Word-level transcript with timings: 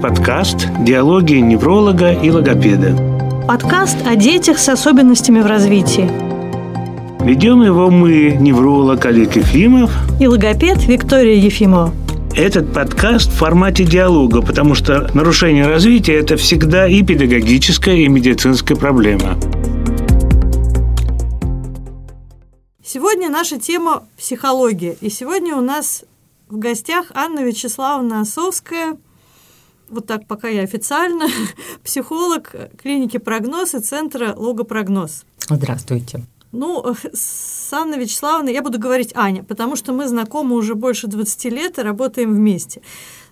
подкаст 0.00 0.68
«Диалоги 0.80 1.34
невролога 1.34 2.12
и 2.12 2.30
логопеда». 2.30 2.96
Подкаст 3.48 3.96
о 4.06 4.14
детях 4.14 4.58
с 4.58 4.68
особенностями 4.68 5.40
в 5.40 5.46
развитии. 5.46 6.08
Ведем 7.24 7.62
его 7.62 7.90
мы, 7.90 8.36
невролог 8.38 9.04
Олег 9.06 9.34
Ефимов 9.34 9.90
и 10.20 10.28
логопед 10.28 10.84
Виктория 10.86 11.34
Ефимова. 11.34 11.92
Этот 12.36 12.72
подкаст 12.72 13.32
в 13.32 13.34
формате 13.34 13.84
диалога, 13.84 14.40
потому 14.40 14.76
что 14.76 15.10
нарушение 15.14 15.66
развития– 15.66 16.14
это 16.20 16.36
всегда 16.36 16.86
и 16.86 17.02
педагогическая, 17.02 17.96
и 17.96 18.06
медицинская 18.06 18.76
проблема. 18.76 19.36
Сегодня 22.84 23.28
наша 23.28 23.58
тема– 23.58 24.04
психология. 24.16 24.96
И 25.00 25.10
сегодня 25.10 25.56
у 25.56 25.60
нас 25.60 26.04
в 26.48 26.58
гостях 26.58 27.06
Анна 27.14 27.40
Вячеславовна 27.40 28.20
Осовская, 28.20 28.96
вот 29.88 30.06
так 30.06 30.26
пока 30.26 30.48
я 30.48 30.62
официально, 30.62 31.26
психолог 31.84 32.54
клиники 32.80 33.18
«Прогноз» 33.18 33.74
и 33.74 33.80
центра 33.80 34.34
«Логопрогноз». 34.36 35.24
Здравствуйте. 35.48 36.24
Ну, 36.52 36.94
с 37.12 37.72
Анной 37.72 37.98
Вячеславовной 37.98 38.54
я 38.54 38.62
буду 38.62 38.78
говорить 38.78 39.12
Аня, 39.14 39.42
потому 39.44 39.76
что 39.76 39.92
мы 39.92 40.08
знакомы 40.08 40.56
уже 40.56 40.74
больше 40.74 41.06
20 41.06 41.44
лет 41.52 41.78
и 41.78 41.82
работаем 41.82 42.34
вместе. 42.34 42.80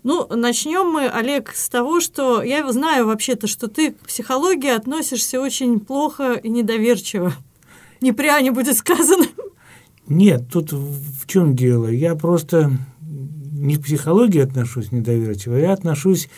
Ну, 0.02 0.26
начнем 0.28 0.86
мы, 0.88 1.08
Олег, 1.08 1.52
с 1.54 1.68
того, 1.68 2.00
что 2.00 2.42
я 2.42 2.70
знаю 2.70 3.06
вообще-то, 3.06 3.46
что 3.46 3.68
ты 3.68 3.92
к 3.92 3.98
психологии 4.06 4.70
относишься 4.70 5.40
очень 5.40 5.80
плохо 5.80 6.34
и 6.34 6.48
недоверчиво. 6.48 7.32
Не 8.00 8.12
при 8.12 8.28
Ане 8.28 8.52
будет 8.52 8.76
сказано. 8.76 9.26
Нет, 10.06 10.42
тут 10.52 10.72
в 10.72 11.26
чем 11.26 11.56
дело? 11.56 11.88
Я 11.88 12.14
просто 12.14 12.70
не 13.58 13.76
к 13.76 13.82
психологии 13.82 14.40
отношусь 14.40 14.92
недоверчиво, 14.92 15.56
я 15.56 15.72
отношусь 15.72 16.28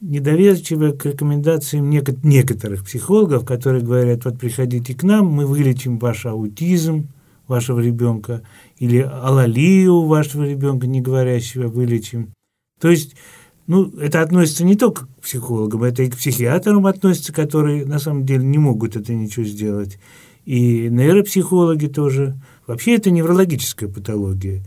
недоверчиво 0.00 0.90
к 0.90 1.06
рекомендациям 1.06 1.88
некоторых 1.88 2.84
психологов, 2.84 3.44
которые 3.44 3.82
говорят, 3.82 4.24
вот 4.24 4.38
приходите 4.38 4.94
к 4.94 5.02
нам, 5.02 5.26
мы 5.26 5.46
вылечим 5.46 5.98
ваш 5.98 6.26
аутизм 6.26 7.08
вашего 7.48 7.80
ребенка 7.80 8.42
или 8.78 8.98
алалию 8.98 10.02
вашего 10.02 10.44
ребенка, 10.44 10.86
не 10.86 11.00
говорящего, 11.00 11.68
вылечим. 11.68 12.32
То 12.80 12.90
есть, 12.90 13.16
ну, 13.66 13.90
это 13.98 14.20
относится 14.20 14.64
не 14.64 14.76
только 14.76 15.06
к 15.06 15.22
психологам, 15.22 15.84
это 15.84 16.02
и 16.02 16.10
к 16.10 16.16
психиатрам 16.16 16.86
относится, 16.86 17.32
которые 17.32 17.86
на 17.86 17.98
самом 17.98 18.26
деле 18.26 18.44
не 18.44 18.58
могут 18.58 18.96
это 18.96 19.14
ничего 19.14 19.44
сделать. 19.44 19.98
И 20.44 20.88
нейропсихологи 20.88 21.86
тоже. 21.86 22.40
Вообще 22.66 22.96
это 22.96 23.10
неврологическая 23.10 23.88
патология. 23.88 24.62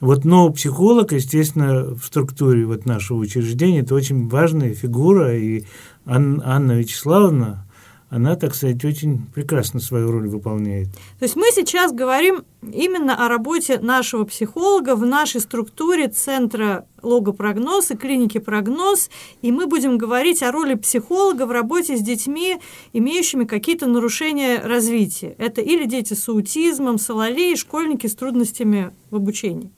Вот, 0.00 0.24
но 0.24 0.50
психолог, 0.50 1.12
естественно, 1.12 1.94
в 1.94 2.04
структуре 2.04 2.66
вот 2.66 2.84
нашего 2.84 3.18
учреждения 3.18 3.80
это 3.80 3.94
очень 3.94 4.28
важная 4.28 4.74
фигура, 4.74 5.36
и 5.36 5.64
Анна 6.04 6.72
Вячеславовна, 6.72 7.66
она, 8.08 8.36
так 8.36 8.54
сказать, 8.54 8.84
очень 8.84 9.26
прекрасно 9.34 9.80
свою 9.80 10.12
роль 10.12 10.28
выполняет. 10.28 10.88
То 11.18 11.24
есть 11.24 11.34
мы 11.34 11.46
сейчас 11.52 11.92
говорим 11.92 12.44
именно 12.62 13.24
о 13.24 13.28
работе 13.28 13.80
нашего 13.80 14.24
психолога 14.24 14.94
в 14.94 15.04
нашей 15.04 15.40
структуре 15.40 16.08
Центра 16.08 16.86
логопрогноз 17.02 17.90
и 17.90 17.96
клиники 17.96 18.38
прогноз, 18.38 19.10
и 19.42 19.50
мы 19.50 19.66
будем 19.66 19.98
говорить 19.98 20.42
о 20.42 20.52
роли 20.52 20.74
психолога 20.74 21.46
в 21.46 21.50
работе 21.50 21.96
с 21.96 22.00
детьми, 22.00 22.58
имеющими 22.92 23.44
какие-то 23.44 23.86
нарушения 23.86 24.60
развития. 24.60 25.34
Это 25.38 25.60
или 25.60 25.86
дети 25.86 26.14
с 26.14 26.28
аутизмом, 26.28 26.98
с 26.98 27.10
алалией, 27.10 27.56
школьники 27.56 28.06
с 28.06 28.14
трудностями 28.14 28.92
в 29.10 29.16
обучении. 29.16 29.72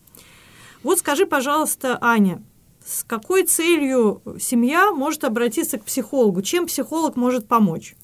Вот 0.83 0.99
скажи, 0.99 1.27
пожалуйста, 1.27 1.99
Аня, 2.01 2.43
с 2.85 3.05
какой 3.05 3.45
целью 3.45 4.23
семья 4.41 4.93
может 4.93 5.25
обратиться 5.25 5.79
к 5.79 5.85
психологу? 5.85 6.43
Чем 6.43 6.67
психолог 6.67 7.17
может 7.17 7.47
помочь? 7.47 7.95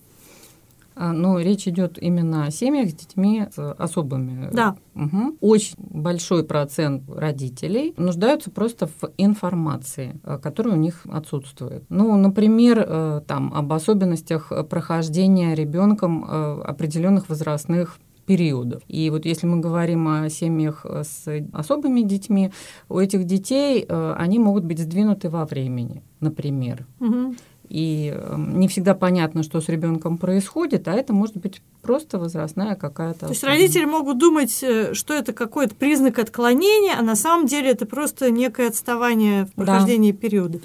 А, 0.97 1.13
ну, 1.13 1.39
речь 1.39 1.67
идет 1.67 1.99
именно 2.01 2.47
о 2.47 2.51
семьях 2.51 2.91
с 2.91 2.95
детьми 2.95 3.47
с 3.53 3.73
особыми. 3.73 4.49
Да. 4.53 4.77
Угу. 4.95 5.39
Очень 5.41 5.75
большой 5.79 6.45
процент 6.45 7.03
родителей 7.09 7.95
нуждаются 7.97 8.51
просто 8.51 8.87
в 8.87 9.11
информации, 9.17 10.21
э, 10.23 10.39
которая 10.39 10.75
у 10.75 10.79
них 10.79 11.05
отсутствует. 11.11 11.85
Ну, 11.89 12.17
например, 12.17 12.85
э, 12.87 13.23
там 13.27 13.53
об 13.55 13.73
особенностях 13.73 14.53
прохождения 14.69 15.55
ребенком 15.55 16.25
э, 16.25 16.63
определенных 16.63 17.29
возрастных 17.29 17.99
периодов. 18.25 18.83
И 18.89 19.11
вот 19.11 19.25
если 19.25 19.47
мы 19.47 19.61
говорим 19.61 20.09
о 20.09 20.29
семьях 20.29 20.85
с 20.85 21.25
особыми 21.53 22.03
детьми, 22.03 22.51
у 22.89 22.99
этих 22.99 23.25
детей 23.25 23.85
они 23.89 24.39
могут 24.39 24.65
быть 24.65 24.79
сдвинуты 24.79 25.29
во 25.31 25.45
времени, 25.45 26.03
например. 26.21 26.87
Угу. 27.01 27.35
И 27.69 28.15
эм, 28.15 28.61
не 28.61 28.69
всегда 28.69 28.95
понятно, 28.95 29.43
что 29.43 29.61
с 29.61 29.69
ребенком 29.69 30.19
происходит, 30.19 30.87
а 30.87 30.93
это 30.93 31.13
может 31.13 31.37
быть 31.37 31.63
просто 31.83 32.19
возрастная 32.19 32.75
какая-то. 32.75 33.21
То 33.21 33.29
есть 33.31 33.43
родители 33.43 33.85
могут 33.85 34.19
думать, 34.19 34.63
э, 34.63 34.93
что 34.93 35.15
это 35.15 35.33
какой-то 35.33 35.75
признак 35.75 36.19
отклонения, 36.19 36.95
а 36.99 37.03
на 37.03 37.17
самом 37.17 37.47
деле 37.47 37.71
это 37.71 37.87
просто 37.87 38.31
некое 38.31 38.69
отставание 38.69 39.47
в 39.47 39.53
прохождении 39.55 40.13
да. 40.13 40.19
периода. 40.19 40.59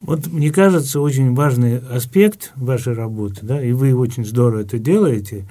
Вот 0.00 0.26
мне 0.26 0.50
кажется, 0.50 1.00
очень 1.00 1.34
важный 1.34 1.78
аспект 1.78 2.52
вашей 2.56 2.94
работы, 2.94 3.38
да, 3.42 3.62
и 3.62 3.72
вы 3.72 3.94
очень 3.94 4.24
здорово 4.24 4.60
это 4.60 4.78
делаете. 4.78 5.46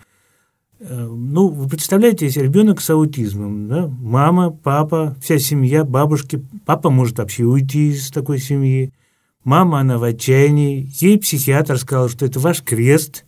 Э, 0.83 1.05
ну, 1.05 1.47
вы 1.47 1.67
представляете, 1.67 2.25
если 2.25 2.41
ребенок 2.41 2.81
с 2.81 2.89
аутизмом, 2.89 3.67
да, 3.67 3.88
мама, 3.88 4.51
папа, 4.51 5.16
вся 5.21 5.39
семья, 5.39 5.83
бабушки, 5.83 6.45
папа 6.66 6.89
может 6.89 7.17
вообще 7.17 7.44
уйти 7.44 7.89
из 7.89 8.11
такой 8.11 8.39
семьи, 8.39 8.94
Мама, 9.44 9.79
она 9.79 9.97
в 9.97 10.03
отчаянии. 10.03 10.89
Ей 10.99 11.19
психиатр 11.19 11.77
сказал, 11.77 12.07
что 12.07 12.25
это 12.25 12.39
ваш 12.39 12.63
крест. 12.63 13.25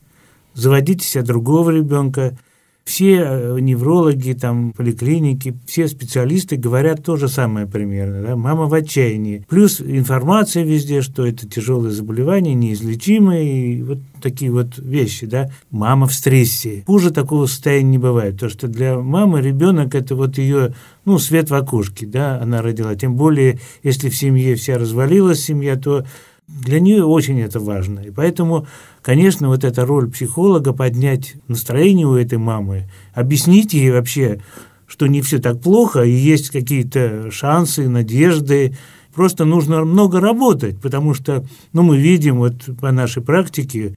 Заводите 0.54 1.06
себе 1.06 1.24
другого 1.24 1.72
ребенка. 1.72 2.38
Все 2.86 3.16
э, 3.18 3.58
неврологи, 3.60 4.34
там, 4.34 4.72
поликлиники, 4.72 5.58
все 5.66 5.88
специалисты 5.88 6.56
говорят 6.56 7.04
то 7.04 7.16
же 7.16 7.28
самое 7.28 7.66
примерно. 7.66 8.22
Да? 8.22 8.36
Мама 8.36 8.68
в 8.68 8.74
отчаянии. 8.76 9.44
Плюс 9.50 9.82
информация 9.82 10.64
везде, 10.64 11.02
что 11.02 11.26
это 11.26 11.50
тяжелое 11.50 11.90
заболевание, 11.90 12.54
неизлечимое, 12.54 13.42
и 13.42 13.82
вот 13.82 13.98
такие 14.22 14.52
вот 14.52 14.78
вещи. 14.78 15.26
Да? 15.26 15.50
Мама 15.72 16.06
в 16.06 16.14
стрессе. 16.14 16.84
Хуже 16.86 17.10
такого 17.10 17.48
состояния 17.48 17.90
не 17.90 17.98
бывает. 17.98 18.40
То, 18.40 18.50
что 18.50 18.68
для 18.68 19.00
мамы 19.00 19.42
ребенок 19.42 19.96
это 19.96 20.16
вот 20.16 20.38
ее, 20.38 20.76
ну, 21.06 21.18
свет 21.18 21.50
в 21.50 21.56
окошке, 21.56 22.06
да, 22.06 22.40
она 22.40 22.62
родила. 22.62 22.96
Тем 22.96 23.16
более, 23.16 23.60
если 23.82 24.10
в 24.10 24.16
семье 24.16 24.54
вся 24.54 24.78
развалилась 24.78 25.44
семья, 25.44 25.76
то 25.76 26.06
для 26.48 26.80
нее 26.80 27.06
очень 27.06 27.42
это 27.42 27.60
важно. 27.60 28.00
И 28.02 28.12
поэтому, 28.12 28.68
конечно, 29.02 29.48
вот 29.48 29.64
эта 29.64 29.86
роль 29.86 30.10
психолога 30.10 30.74
поднять 30.74 31.36
настроение 31.48 32.08
у 32.08 32.16
этой 32.16 32.38
мамы, 32.38 32.90
объяснить 33.14 33.74
ей 33.74 33.92
вообще, 33.92 34.42
что 34.88 35.08
не 35.08 35.22
все 35.22 35.40
так 35.40 35.62
плохо, 35.62 36.04
и 36.04 36.12
есть 36.12 36.50
какие-то 36.50 37.32
шансы, 37.32 37.90
надежды. 37.90 38.78
Просто 39.14 39.46
нужно 39.46 39.84
много 39.86 40.20
работать, 40.20 40.80
потому 40.80 41.14
что, 41.14 41.46
ну, 41.74 41.82
мы 41.82 41.98
видим 41.98 42.38
вот 42.38 42.70
по 42.80 42.92
нашей 42.92 43.24
практике, 43.24 43.96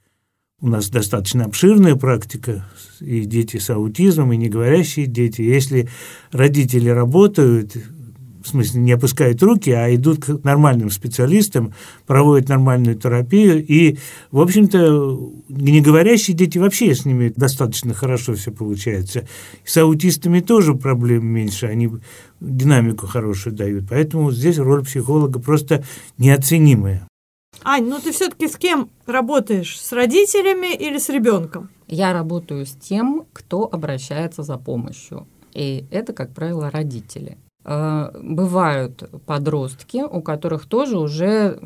у 0.61 0.69
нас 0.69 0.89
достаточно 0.89 1.45
обширная 1.45 1.95
практика, 1.95 2.65
и 3.01 3.21
дети 3.21 3.59
с 3.59 3.71
аутизмом, 3.71 4.33
и 4.33 4.37
не 4.37 4.49
говорящие 4.49 5.07
дети. 5.07 5.43
Если 5.43 5.89
родители 6.33 6.89
работают, 6.89 7.77
в 8.49 8.51
смысле 8.51 8.81
не 8.81 8.93
опускают 8.93 9.43
руки, 9.43 9.71
а 9.71 9.95
идут 9.95 10.25
к 10.25 10.45
нормальным 10.45 10.91
специалистам, 10.91 11.75
проводят 12.07 12.49
нормальную 12.49 12.97
терапию. 12.97 13.65
И, 13.65 13.99
в 14.31 14.41
общем-то, 14.41 15.19
не 15.49 15.81
говорящие 15.81 16.37
дети 16.37 16.59
вообще 16.59 16.95
с 16.95 17.05
ними 17.05 17.33
достаточно 17.35 17.93
хорошо 17.93 18.35
все 18.35 18.51
получается. 18.51 19.29
С 19.65 19.77
аутистами 19.77 20.41
тоже 20.41 20.75
проблем 20.75 21.27
меньше, 21.27 21.67
они 21.67 21.91
динамику 22.41 23.07
хорошую 23.07 23.55
дают. 23.55 23.85
Поэтому 23.91 24.33
здесь 24.33 24.59
роль 24.59 24.85
психолога 24.85 25.39
просто 25.39 25.85
неоценимая. 26.17 27.07
Ань, 27.65 27.87
ну 27.87 27.99
ты 27.99 28.13
все-таки 28.13 28.49
с 28.49 28.57
кем 28.57 28.89
работаешь? 29.07 29.79
С 29.81 29.93
родителями 29.93 30.75
или 30.75 30.99
с 30.99 31.09
ребенком? 31.09 31.71
Я 31.87 32.13
работаю 32.13 32.65
с 32.65 32.73
тем, 32.73 33.27
кто 33.33 33.69
обращается 33.71 34.43
за 34.43 34.57
помощью. 34.57 35.27
И 35.55 35.87
это, 35.91 36.13
как 36.13 36.33
правило, 36.35 36.71
родители. 36.71 37.37
Э, 37.71 38.11
бывают 38.23 39.11
подростки, 39.27 40.03
у 40.03 40.23
которых 40.23 40.65
тоже 40.65 40.99
уже 40.99 41.61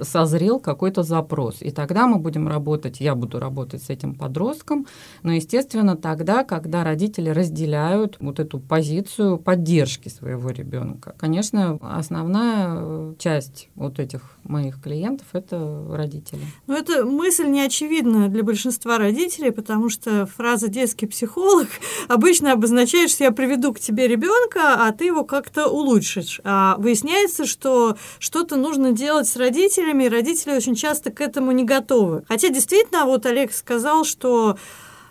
созрел 0.00 0.58
какой-то 0.58 1.02
запрос. 1.02 1.58
И 1.60 1.70
тогда 1.70 2.06
мы 2.06 2.18
будем 2.18 2.48
работать, 2.48 3.00
я 3.00 3.14
буду 3.14 3.38
работать 3.38 3.82
с 3.82 3.90
этим 3.90 4.14
подростком, 4.14 4.86
но, 5.22 5.32
естественно, 5.32 5.96
тогда, 5.96 6.44
когда 6.44 6.82
родители 6.82 7.28
разделяют 7.28 8.16
вот 8.20 8.40
эту 8.40 8.58
позицию 8.58 9.36
поддержки 9.36 10.08
своего 10.08 10.48
ребенка. 10.48 11.14
Конечно, 11.18 11.78
основная 11.82 12.78
э, 12.78 13.14
часть 13.18 13.68
вот 13.74 13.98
этих 13.98 14.22
моих 14.44 14.80
клиентов– 14.80 15.26
это 15.34 15.84
родители. 15.90 16.40
Ну, 16.66 16.74
эта 16.74 17.04
мысль 17.04 17.48
не 17.48 17.60
очевидна 17.60 18.28
для 18.28 18.42
большинства 18.42 18.96
родителей, 18.96 19.50
потому 19.50 19.90
что 19.90 20.24
фраза 20.24 20.68
«детский 20.68 21.06
психолог» 21.06 21.68
обычно 22.08 22.52
обозначает, 22.52 23.10
что 23.10 23.24
я 23.24 23.30
приведу 23.30 23.74
к 23.74 23.78
тебе 23.78 24.08
ребенка, 24.08 24.86
а 24.86 24.92
ты 24.92 25.04
его 25.04 25.17
его 25.18 25.24
как-то 25.24 25.68
улучшить. 25.68 26.40
А 26.44 26.76
выясняется, 26.78 27.46
что 27.46 27.96
что-то 28.18 28.56
нужно 28.56 28.92
делать 28.92 29.28
с 29.28 29.36
родителями, 29.36 30.04
и 30.04 30.08
родители 30.08 30.54
очень 30.54 30.74
часто 30.74 31.10
к 31.10 31.20
этому 31.20 31.52
не 31.52 31.64
готовы. 31.64 32.24
Хотя 32.28 32.48
действительно, 32.48 33.04
вот 33.04 33.26
Олег 33.26 33.52
сказал, 33.52 34.04
что 34.04 34.56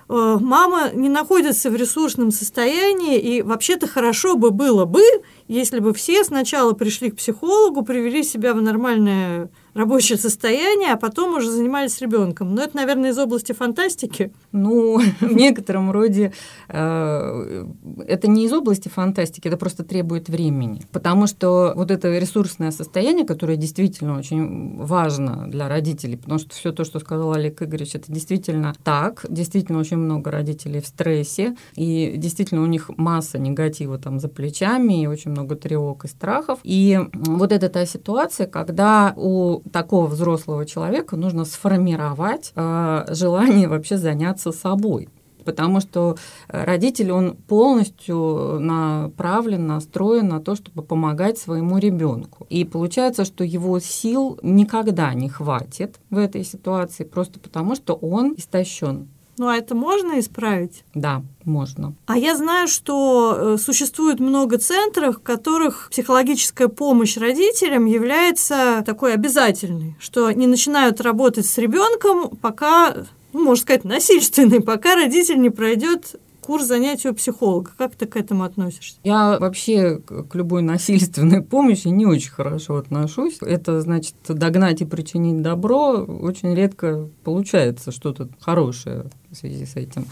э, 0.10 0.38
мама 0.40 0.92
не 0.94 1.10
находится 1.10 1.70
в 1.70 1.76
ресурсном 1.76 2.32
состоянии, 2.32 3.20
и 3.20 3.42
вообще-то 3.42 3.88
хорошо 3.88 4.36
бы 4.36 4.52
было 4.52 4.86
бы, 4.86 5.04
если 5.48 5.80
бы 5.80 5.94
все 5.94 6.24
сначала 6.24 6.74
пришли 6.74 7.12
к 7.12 7.18
психологу, 7.18 7.84
привели 7.84 8.24
себя 8.24 8.54
в 8.54 8.62
нормальное 8.62 9.50
рабочее 9.78 10.18
состояние, 10.18 10.94
а 10.94 10.98
потом 10.98 11.36
уже 11.36 11.52
занимались 11.52 12.02
ребенком. 12.02 12.56
Но 12.56 12.64
это, 12.64 12.76
наверное, 12.76 13.12
из 13.12 13.18
области 13.18 13.54
фантастики. 13.54 14.34
Ну, 14.52 15.00
в 15.22 15.34
некотором 15.34 15.92
роде 15.92 16.34
э, 16.68 17.66
это 18.08 18.28
не 18.28 18.46
из 18.46 18.54
области 18.54 18.90
фантастики, 18.90 19.48
это 19.48 19.58
просто 19.58 19.84
требует 19.84 20.30
времени. 20.30 20.82
Потому 20.92 21.28
что 21.28 21.74
вот 21.76 21.92
это 21.92 22.18
ресурсное 22.18 22.72
состояние, 22.72 23.26
которое 23.26 23.56
действительно 23.56 24.18
очень 24.18 24.78
важно 24.78 25.48
для 25.48 25.70
родителей, 25.70 26.18
потому 26.18 26.40
что 26.40 26.56
все 26.56 26.72
то, 26.72 26.84
что 26.84 27.00
сказал 27.00 27.34
Олег 27.34 27.62
Игоревич, 27.62 27.96
это 27.96 28.12
действительно 28.12 28.74
так. 28.84 29.26
Действительно 29.30 29.80
очень 29.80 29.98
много 29.98 30.32
родителей 30.32 30.82
в 30.82 30.88
стрессе, 30.88 31.56
и 31.76 32.16
действительно 32.18 32.64
у 32.64 32.68
них 32.68 32.90
масса 32.98 33.38
негатива 33.38 34.00
там 34.00 34.20
за 34.20 34.28
плечами, 34.28 35.04
и 35.04 35.08
очень 35.08 35.32
много 35.32 35.56
тревог 35.56 36.06
и 36.06 36.08
страхов. 36.08 36.60
И 36.64 37.00
вот 37.14 37.52
это 37.52 37.70
та 37.70 37.86
ситуация, 37.86 38.48
когда 38.48 39.14
у 39.16 39.62
такого 39.72 40.08
взрослого 40.08 40.66
человека 40.66 41.16
нужно 41.16 41.46
сформировать 41.46 42.52
э, 42.56 43.06
желание 43.10 43.68
вообще 43.68 43.98
заняться 43.98 44.52
собой 44.52 45.10
потому 45.48 45.80
что 45.80 46.18
родитель, 46.50 47.10
он 47.10 47.38
полностью 47.38 48.60
направлен, 48.60 49.66
настроен 49.66 50.28
на 50.28 50.42
то, 50.42 50.56
чтобы 50.56 50.84
помогать 50.84 51.38
своему 51.38 51.78
ребенку. 51.78 52.46
И 52.50 52.66
получается, 52.66 53.24
что 53.24 53.46
его 53.46 53.80
сил 53.80 54.38
никогда 54.42 55.14
не 55.14 55.30
хватит 55.30 56.02
в 56.10 56.18
этой 56.18 56.44
ситуации, 56.44 57.06
просто 57.06 57.40
потому 57.40 57.76
что 57.76 57.94
он 57.94 58.34
истощен. 58.36 59.08
Ну, 59.38 59.48
а 59.48 59.56
это 59.56 59.76
можно 59.76 60.20
исправить? 60.20 60.84
Да, 60.96 61.24
можно. 61.44 61.94
А 62.08 62.18
я 62.18 62.36
знаю, 62.36 62.68
что 62.68 63.36
э, 63.38 63.58
существует 63.58 64.20
много 64.20 64.58
центров, 64.58 65.18
в 65.18 65.22
которых 65.22 65.90
психологическая 65.92 66.68
помощь 66.68 67.18
родителям 67.18 67.86
является 67.86 68.84
такой 68.86 69.14
обязательной, 69.14 69.96
что 70.00 70.32
не 70.32 70.48
начинают 70.48 71.02
работать 71.02 71.46
с 71.46 71.58
ребенком, 71.58 72.36
пока, 72.38 72.96
ну, 73.34 73.44
можно 73.44 73.62
сказать, 73.62 73.84
насильственный, 73.84 74.62
пока 74.62 74.96
родитель 74.96 75.40
не 75.40 75.52
пройдет 75.52 76.16
курс 76.48 76.66
занятий 76.66 77.10
у 77.10 77.14
психолога. 77.14 77.72
Как 77.78 77.96
ты 77.96 78.06
к 78.06 78.16
этому 78.16 78.46
относишься? 78.46 78.96
Я 79.04 79.38
вообще 79.38 79.98
к 79.98 80.34
любой 80.34 80.62
насильственной 80.62 81.42
помощи 81.44 81.90
не 81.90 82.06
очень 82.06 82.32
хорошо 82.32 82.78
отношусь. 82.78 83.40
Это 83.42 83.82
значит 83.82 84.16
догнать 84.30 84.80
и 84.80 84.86
причинить 84.86 85.42
добро 85.42 86.06
очень 86.06 86.56
редко 86.56 87.10
получается 87.26 87.92
что-то 87.92 88.30
хорошее 88.40 89.08
в 89.30 89.36
связи 89.36 89.66
с 89.66 89.76
этим. 89.76 90.06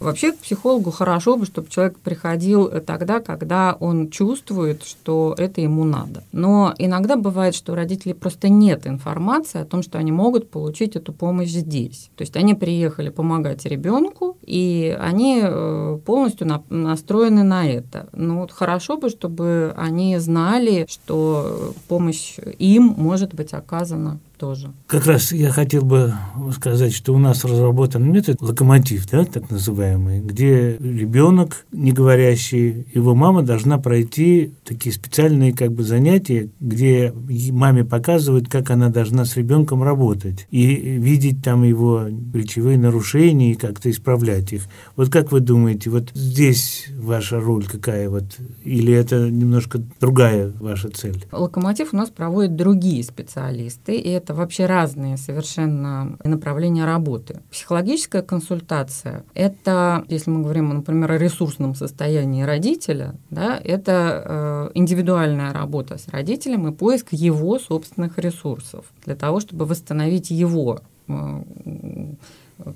Вообще 0.00 0.32
к 0.32 0.38
психологу 0.38 0.90
хорошо 0.90 1.36
бы, 1.36 1.44
чтобы 1.46 1.68
человек 1.70 1.98
приходил 1.98 2.68
тогда, 2.86 3.20
когда 3.20 3.76
он 3.78 4.10
чувствует, 4.10 4.84
что 4.84 5.34
это 5.36 5.60
ему 5.60 5.84
надо. 5.84 6.22
Но 6.32 6.74
иногда 6.78 7.16
бывает, 7.16 7.54
что 7.54 7.72
у 7.72 7.74
родителей 7.74 8.14
просто 8.14 8.48
нет 8.48 8.86
информации 8.86 9.60
о 9.60 9.64
том, 9.64 9.82
что 9.82 9.98
они 9.98 10.12
могут 10.12 10.50
получить 10.50 10.96
эту 10.96 11.12
помощь 11.12 11.50
здесь. 11.50 12.10
То 12.16 12.22
есть 12.22 12.36
они 12.36 12.54
приехали 12.54 13.08
помогать 13.08 13.64
ребенку, 13.66 14.36
и 14.42 14.96
они 15.00 15.40
э, 15.42 15.98
полностью 16.04 16.46
настроены 16.68 17.42
на 17.42 17.68
это. 17.68 18.08
Ну 18.12 18.40
вот 18.40 18.52
хорошо 18.52 18.96
бы, 18.96 19.08
чтобы 19.08 19.74
они 19.76 20.18
знали, 20.18 20.86
что 20.88 21.72
помощь 21.88 22.36
им 22.58 22.94
может 22.96 23.34
быть 23.34 23.52
оказана 23.52 24.18
тоже. 24.38 24.72
Как 24.86 25.06
раз 25.06 25.32
я 25.32 25.50
хотел 25.50 25.82
бы 25.82 26.14
сказать, 26.54 26.94
что 26.94 27.14
у 27.14 27.18
нас 27.18 27.44
разработан 27.44 28.10
метод 28.10 28.40
локомотив, 28.40 29.08
да, 29.10 29.24
так 29.24 29.50
называемый, 29.50 30.20
где 30.20 30.76
ребенок, 30.78 31.66
не 31.72 31.92
говорящий, 31.92 32.86
его 32.94 33.14
мама 33.14 33.42
должна 33.42 33.78
пройти 33.78 34.52
такие 34.64 34.94
специальные 34.94 35.52
как 35.52 35.72
бы 35.72 35.82
занятия, 35.82 36.50
где 36.60 37.12
маме 37.50 37.84
показывают, 37.84 38.48
как 38.48 38.70
она 38.70 38.88
должна 38.88 39.24
с 39.24 39.36
ребенком 39.36 39.82
работать 39.82 40.46
и 40.50 40.66
видеть 40.74 41.42
там 41.42 41.64
его 41.64 42.06
речевые 42.32 42.78
нарушения 42.78 43.52
и 43.52 43.56
как-то 43.56 43.90
исправлять 43.90 44.52
их. 44.52 44.62
Вот 44.96 45.10
как 45.10 45.32
вы 45.32 45.40
думаете, 45.40 45.90
вот 45.90 46.10
здесь 46.14 46.86
ваша 46.96 47.40
роль 47.40 47.64
какая 47.66 48.08
вот, 48.08 48.36
или 48.64 48.92
это 48.92 49.30
немножко 49.30 49.82
другая 50.00 50.52
ваша 50.60 50.88
цель? 50.90 51.24
Локомотив 51.32 51.92
у 51.92 51.96
нас 51.96 52.10
проводят 52.10 52.56
другие 52.56 53.02
специалисты, 53.02 53.96
и 53.96 54.08
это 54.10 54.27
это 54.28 54.34
вообще 54.34 54.66
разные 54.66 55.16
совершенно 55.16 56.18
направления 56.22 56.84
работы. 56.84 57.40
Психологическая 57.50 58.20
консультация– 58.20 59.24
это, 59.34 60.04
если 60.08 60.28
мы 60.30 60.42
говорим, 60.42 60.68
например, 60.68 61.12
о 61.12 61.16
ресурсном 61.16 61.74
состоянии 61.74 62.42
родителя, 62.42 63.14
да, 63.30 63.58
это 63.64 64.22
э, 64.26 64.70
индивидуальная 64.74 65.54
работа 65.54 65.96
с 65.96 66.08
родителем 66.08 66.68
и 66.68 66.72
поиск 66.72 67.08
его 67.12 67.58
собственных 67.58 68.18
ресурсов 68.18 68.84
для 69.06 69.16
того, 69.16 69.40
чтобы 69.40 69.64
восстановить 69.64 70.30
его 70.30 70.80
э, 71.08 71.42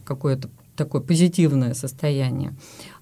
какое-то 0.05 0.49
такое 0.75 1.03
позитивное 1.03 1.75
состояние. 1.75 2.55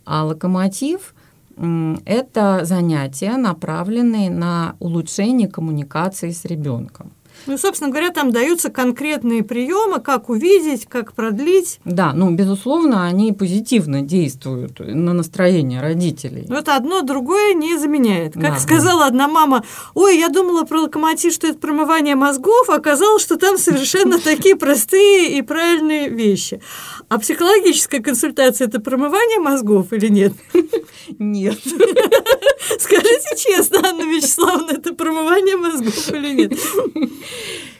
А 0.05 0.25
локомотив– 0.25 1.14
это 2.05 2.64
занятия, 2.64 3.37
направленные 3.37 4.29
на 4.29 4.75
улучшение 4.81 5.47
коммуникации 5.47 6.32
с 6.32 6.44
ребенком. 6.44 7.12
Ну, 7.46 7.58
собственно 7.58 7.90
говоря, 7.90 8.10
там 8.10 8.32
даются 8.32 8.70
конкретные 8.70 9.42
приемы, 9.42 10.00
как 10.00 10.28
увидеть, 10.28 10.87
как 10.87 11.12
продлить. 11.12 11.81
Да, 11.84 12.12
ну, 12.12 12.31
безусловно, 12.31 13.06
они 13.06 13.32
позитивно 13.32 14.02
действуют 14.02 14.81
на 14.81 15.12
настроение 15.12 15.81
родителей. 15.81 16.46
Это 16.48 16.76
одно 16.76 17.02
другое 17.02 17.54
не 17.54 17.78
заменяет. 17.78 18.34
Как 18.34 18.42
да, 18.42 18.58
сказала 18.58 19.00
да. 19.00 19.06
одна 19.06 19.28
мама, 19.28 19.64
ой, 19.94 20.19
я 20.19 20.28
думала 20.28 20.64
про 20.64 20.82
локомотив, 20.82 21.32
что 21.32 21.46
это 21.46 21.58
промывание 21.58 22.14
мозгов, 22.14 22.69
оказалось, 22.69 23.22
что 23.22 23.37
там 23.37 23.58
совершенно 23.58 24.19
такие 24.25 24.56
простые 24.56 25.38
и 25.38 25.42
правильные 25.42 26.08
вещи. 26.08 26.60
А 27.08 27.19
психологическая 27.19 28.00
консультация– 28.00 28.66
это 28.69 28.81
промывание 28.81 29.40
мозгов 29.40 29.92
или 29.92 30.08
нет? 30.08 30.32
Нет. 31.19 31.58
Скажите 32.78 33.37
честно, 33.37 33.81
Анна 33.88 34.02
Вячеславовна, 34.02 34.72
это 34.72 34.94
промывание 34.94 35.56
мозгов 35.56 36.12
или 36.12 36.35
нет? 36.35 36.52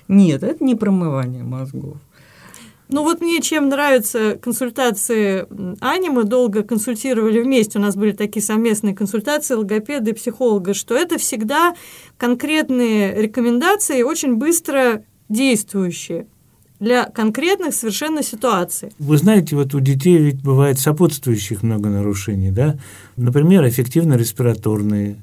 Нет, 0.09 0.43
это 0.43 0.65
не 0.65 0.75
промывание 0.75 1.43
мозгов. 1.43 1.99
Ну 2.89 3.05
вот 3.05 3.21
мне 3.21 3.41
чем 3.41 3.69
нравятся 3.69 4.37
консультации 4.43 5.47
Ани, 5.81 6.09
мы 6.09 6.25
долго 6.25 6.65
консультировали 6.65 7.41
вместе, 7.41 7.79
у 7.79 7.81
нас 7.81 7.95
были 7.95 8.11
такие 8.11 8.43
совместные 8.43 8.97
консультации 8.97 9.55
логопеда 9.55 10.11
и 10.11 10.15
психолога, 10.15 10.75
что 10.75 10.97
это 10.97 11.17
всегда 11.17 11.77
конкретные 12.17 13.15
рекомендации, 13.15 14.03
очень 14.03 14.35
быстро 14.35 15.05
действующие 15.29 16.27
для 16.81 17.05
конкретных 17.05 17.75
совершенно 17.75 18.23
ситуаций. 18.23 18.93
Вы 18.99 19.19
знаете, 19.19 19.55
вот 19.55 19.75
у 19.75 19.81
детей 19.81 20.19
ведь 20.19 20.43
бывает 20.43 20.79
сопутствующих 20.79 21.63
много 21.63 21.91
нарушений, 21.91 22.51
да? 22.51 22.79
Например, 23.17 23.67
эффективно-респираторные 23.69 25.17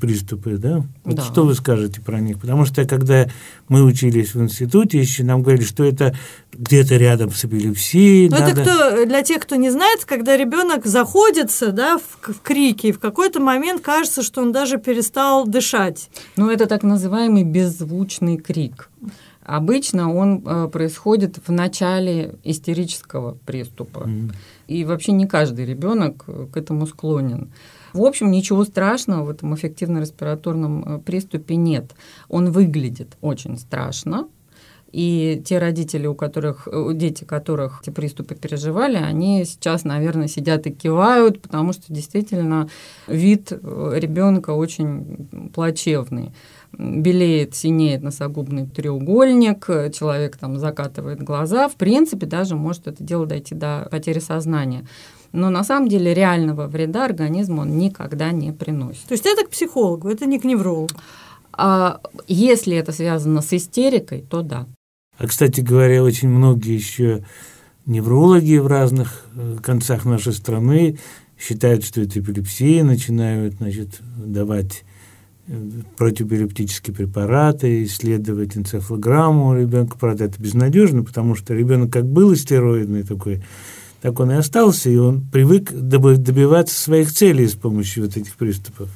приступы, 0.00 0.58
да? 0.58 0.84
Вот 1.04 1.16
да. 1.16 1.22
Что 1.22 1.44
вы 1.44 1.54
скажете 1.54 2.00
про 2.00 2.20
них? 2.20 2.38
Потому 2.40 2.64
что 2.64 2.84
когда 2.84 3.28
мы 3.68 3.82
учились 3.82 4.34
в 4.34 4.40
институте, 4.40 5.00
еще 5.00 5.24
нам 5.24 5.42
говорили, 5.42 5.64
что 5.64 5.84
это 5.84 6.16
где-то 6.52 6.96
рядом 6.96 7.32
с 7.32 7.44
эпилепсией. 7.44 8.28
Ну, 8.28 8.38
надо... 8.38 8.60
это 8.60 8.62
кто, 8.62 9.06
для 9.06 9.22
тех, 9.22 9.42
кто 9.42 9.56
не 9.56 9.70
знает, 9.70 10.04
когда 10.04 10.36
ребенок 10.36 10.86
заходится 10.86 11.72
да, 11.72 11.98
в, 11.98 12.32
в 12.32 12.40
крики, 12.42 12.88
и 12.88 12.92
в 12.92 13.00
какой-то 13.00 13.40
момент 13.40 13.82
кажется, 13.82 14.22
что 14.22 14.40
он 14.40 14.52
даже 14.52 14.78
перестал 14.78 15.46
дышать. 15.46 16.10
Ну, 16.36 16.48
это 16.48 16.66
так 16.66 16.84
называемый 16.84 17.44
беззвучный 17.44 18.36
крик. 18.36 18.88
Обычно 19.44 20.14
он 20.14 20.42
э, 20.44 20.68
происходит 20.68 21.38
в 21.44 21.50
начале 21.50 22.36
истерического 22.44 23.36
приступа. 23.44 24.00
Mm-hmm. 24.00 24.34
И 24.68 24.84
вообще 24.84 25.12
не 25.12 25.26
каждый 25.26 25.66
ребенок 25.66 26.24
э, 26.28 26.46
к 26.52 26.56
этому 26.56 26.86
склонен. 26.86 27.50
В 27.92 28.04
общем, 28.04 28.30
ничего 28.30 28.64
страшного 28.64 29.24
в 29.24 29.30
этом 29.30 29.54
эффективно-респираторном 29.54 30.84
э, 30.84 30.98
приступе 31.00 31.56
нет. 31.56 31.92
Он 32.28 32.52
выглядит 32.52 33.16
очень 33.20 33.58
страшно, 33.58 34.28
и 34.92 35.42
те 35.44 35.58
родители, 35.58 36.06
у 36.06 36.14
которых, 36.14 36.68
дети 36.92 37.24
которых 37.24 37.80
эти 37.82 37.88
приступы 37.88 38.34
переживали, 38.34 38.96
они 38.96 39.44
сейчас, 39.46 39.84
наверное, 39.84 40.28
сидят 40.28 40.66
и 40.66 40.70
кивают, 40.70 41.40
потому 41.40 41.72
что 41.72 41.84
действительно 41.88 42.68
вид 43.06 43.50
ребенка 43.52 44.50
очень 44.50 45.50
плачевный 45.54 46.32
белеет, 46.78 47.54
синеет 47.54 48.02
носогубный 48.02 48.66
треугольник, 48.66 49.66
человек 49.94 50.36
там 50.36 50.58
закатывает 50.58 51.22
глаза, 51.22 51.68
в 51.68 51.76
принципе, 51.76 52.26
даже 52.26 52.56
может 52.56 52.86
это 52.86 53.02
дело 53.02 53.26
дойти 53.26 53.54
до 53.54 53.88
потери 53.90 54.18
сознания. 54.18 54.86
но 55.32 55.48
на 55.48 55.64
самом 55.64 55.88
деле 55.88 56.12
реального 56.12 56.66
вреда 56.66 57.06
организму 57.06 57.62
он 57.62 57.78
никогда 57.78 58.32
не 58.32 58.52
приносит. 58.52 59.04
То 59.06 59.12
есть 59.12 59.26
это 59.26 59.44
к 59.46 59.50
психологу, 59.50 60.08
это 60.08 60.26
не 60.26 60.38
к 60.38 60.44
неврологу. 60.44 60.94
А 61.52 62.00
если 62.26 62.76
это 62.76 62.92
связано 62.92 63.42
с 63.42 63.52
истерикой, 63.52 64.24
то 64.28 64.42
да. 64.42 64.66
А, 65.18 65.26
кстати 65.26 65.60
говоря, 65.60 66.02
очень 66.02 66.28
многие 66.28 66.74
еще 66.74 67.24
неврологи 67.86 68.56
в 68.56 68.66
разных 68.66 69.24
э, 69.34 69.56
концах 69.62 70.04
нашей 70.04 70.32
страны 70.32 70.98
считают, 71.38 71.84
что 71.84 72.00
это 72.00 72.20
эпилепсия, 72.20 72.84
начинают 72.84 73.54
значит, 73.54 74.00
давать 74.16 74.84
противоэпилептические 75.96 76.94
препараты, 76.94 77.84
исследовать 77.84 78.56
энцефалограмму 78.56 79.56
ребенка. 79.58 79.98
Правда, 79.98 80.24
это 80.24 80.40
безнадежно, 80.40 81.04
потому 81.04 81.34
что 81.34 81.54
ребенок 81.54 81.92
как 81.92 82.06
был 82.06 82.32
истероидный 82.32 83.02
такой, 83.02 83.42
так 84.00 84.18
он 84.20 84.30
и 84.30 84.34
остался, 84.34 84.88
и 84.90 84.96
он 84.96 85.20
привык 85.20 85.72
добиваться 85.72 86.78
своих 86.78 87.12
целей 87.12 87.46
с 87.46 87.54
помощью 87.54 88.04
вот 88.04 88.16
этих 88.16 88.34
приступов. 88.36 88.88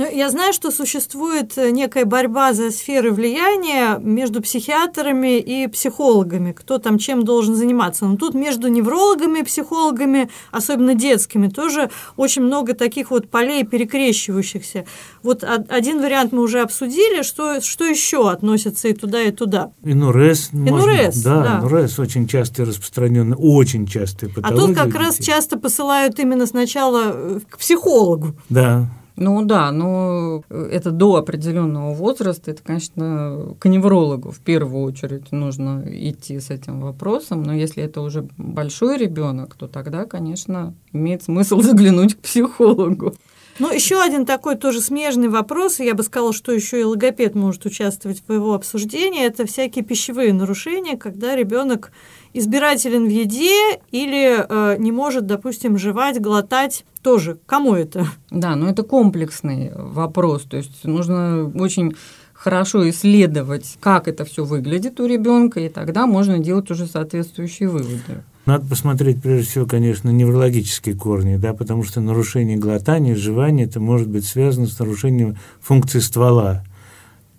Ну, 0.00 0.10
я 0.10 0.30
знаю, 0.30 0.54
что 0.54 0.70
существует 0.70 1.58
э, 1.58 1.70
некая 1.72 2.06
борьба 2.06 2.54
за 2.54 2.70
сферы 2.70 3.12
влияния 3.12 3.98
между 4.00 4.40
психиатрами 4.40 5.38
и 5.38 5.66
психологами, 5.66 6.52
кто 6.52 6.78
там 6.78 6.96
чем 6.96 7.22
должен 7.22 7.54
заниматься. 7.54 8.06
Но 8.06 8.16
тут 8.16 8.32
между 8.32 8.68
неврологами 8.68 9.40
и 9.40 9.42
психологами, 9.42 10.30
особенно 10.52 10.94
детскими, 10.94 11.48
тоже 11.48 11.90
очень 12.16 12.40
много 12.40 12.72
таких 12.72 13.10
вот 13.10 13.28
полей 13.28 13.62
перекрещивающихся. 13.64 14.86
Вот 15.22 15.44
один 15.44 16.00
вариант 16.00 16.32
мы 16.32 16.40
уже 16.40 16.62
обсудили, 16.62 17.20
что, 17.20 17.60
что 17.60 17.84
еще 17.84 18.30
относится 18.30 18.88
и 18.88 18.94
туда, 18.94 19.20
и 19.20 19.32
туда. 19.32 19.70
Инурез. 19.84 20.48
Инурез, 20.54 21.22
да, 21.22 21.42
да. 21.42 21.58
Инурез 21.58 21.98
очень 21.98 22.26
часто 22.26 22.64
распространенный, 22.64 23.36
очень 23.38 23.86
часто. 23.86 24.28
А 24.42 24.50
тут 24.50 24.74
как 24.74 24.94
раз 24.94 25.18
часто 25.18 25.58
посылают 25.58 26.18
именно 26.18 26.46
сначала 26.46 27.12
э, 27.12 27.40
к 27.50 27.58
психологу. 27.58 28.34
Да, 28.48 28.88
ну 29.20 29.44
да, 29.44 29.70
но 29.70 30.42
это 30.48 30.90
до 30.90 31.16
определенного 31.16 31.92
возраста, 31.92 32.50
это, 32.50 32.62
конечно, 32.62 33.54
к 33.58 33.68
неврологу 33.68 34.30
в 34.30 34.40
первую 34.40 34.82
очередь 34.82 35.30
нужно 35.30 35.84
идти 35.86 36.40
с 36.40 36.48
этим 36.48 36.80
вопросом, 36.80 37.42
но 37.42 37.54
если 37.54 37.82
это 37.82 38.00
уже 38.00 38.26
большой 38.38 38.96
ребенок, 38.96 39.56
то 39.56 39.68
тогда, 39.68 40.06
конечно, 40.06 40.74
имеет 40.94 41.22
смысл 41.22 41.60
заглянуть 41.60 42.14
к 42.14 42.20
психологу. 42.20 43.14
Ну, 43.58 43.70
еще 43.70 44.00
один 44.00 44.24
такой 44.24 44.56
тоже 44.56 44.80
смежный 44.80 45.28
вопрос, 45.28 45.80
я 45.80 45.94
бы 45.94 46.02
сказала, 46.02 46.32
что 46.32 46.50
еще 46.50 46.80
и 46.80 46.84
логопед 46.84 47.34
может 47.34 47.66
участвовать 47.66 48.22
в 48.26 48.32
его 48.32 48.54
обсуждении, 48.54 49.22
это 49.22 49.44
всякие 49.44 49.84
пищевые 49.84 50.32
нарушения, 50.32 50.96
когда 50.96 51.36
ребенок 51.36 51.92
избирателен 52.32 53.06
в 53.06 53.10
еде 53.10 53.80
или 53.90 54.44
э, 54.48 54.76
не 54.78 54.92
может, 54.92 55.26
допустим, 55.26 55.78
жевать, 55.78 56.20
глотать 56.20 56.84
тоже. 57.02 57.38
Кому 57.46 57.74
это? 57.74 58.06
Да, 58.30 58.56
но 58.56 58.68
это 58.68 58.82
комплексный 58.82 59.72
вопрос. 59.74 60.42
То 60.42 60.56
есть 60.56 60.84
нужно 60.84 61.50
очень 61.54 61.94
хорошо 62.32 62.88
исследовать, 62.88 63.76
как 63.80 64.08
это 64.08 64.24
все 64.24 64.44
выглядит 64.44 64.98
у 65.00 65.06
ребенка, 65.06 65.60
и 65.60 65.68
тогда 65.68 66.06
можно 66.06 66.38
делать 66.38 66.70
уже 66.70 66.86
соответствующие 66.86 67.68
выводы. 67.68 68.22
Надо 68.46 68.66
посмотреть, 68.66 69.20
прежде 69.20 69.48
всего, 69.48 69.66
конечно, 69.66 70.08
неврологические 70.08 70.96
корни, 70.96 71.36
да, 71.36 71.52
потому 71.52 71.84
что 71.84 72.00
нарушение 72.00 72.56
глотания, 72.56 73.14
жевания, 73.14 73.66
это 73.66 73.78
может 73.78 74.08
быть 74.08 74.26
связано 74.26 74.66
с 74.66 74.78
нарушением 74.78 75.36
функции 75.60 75.98
ствола. 75.98 76.64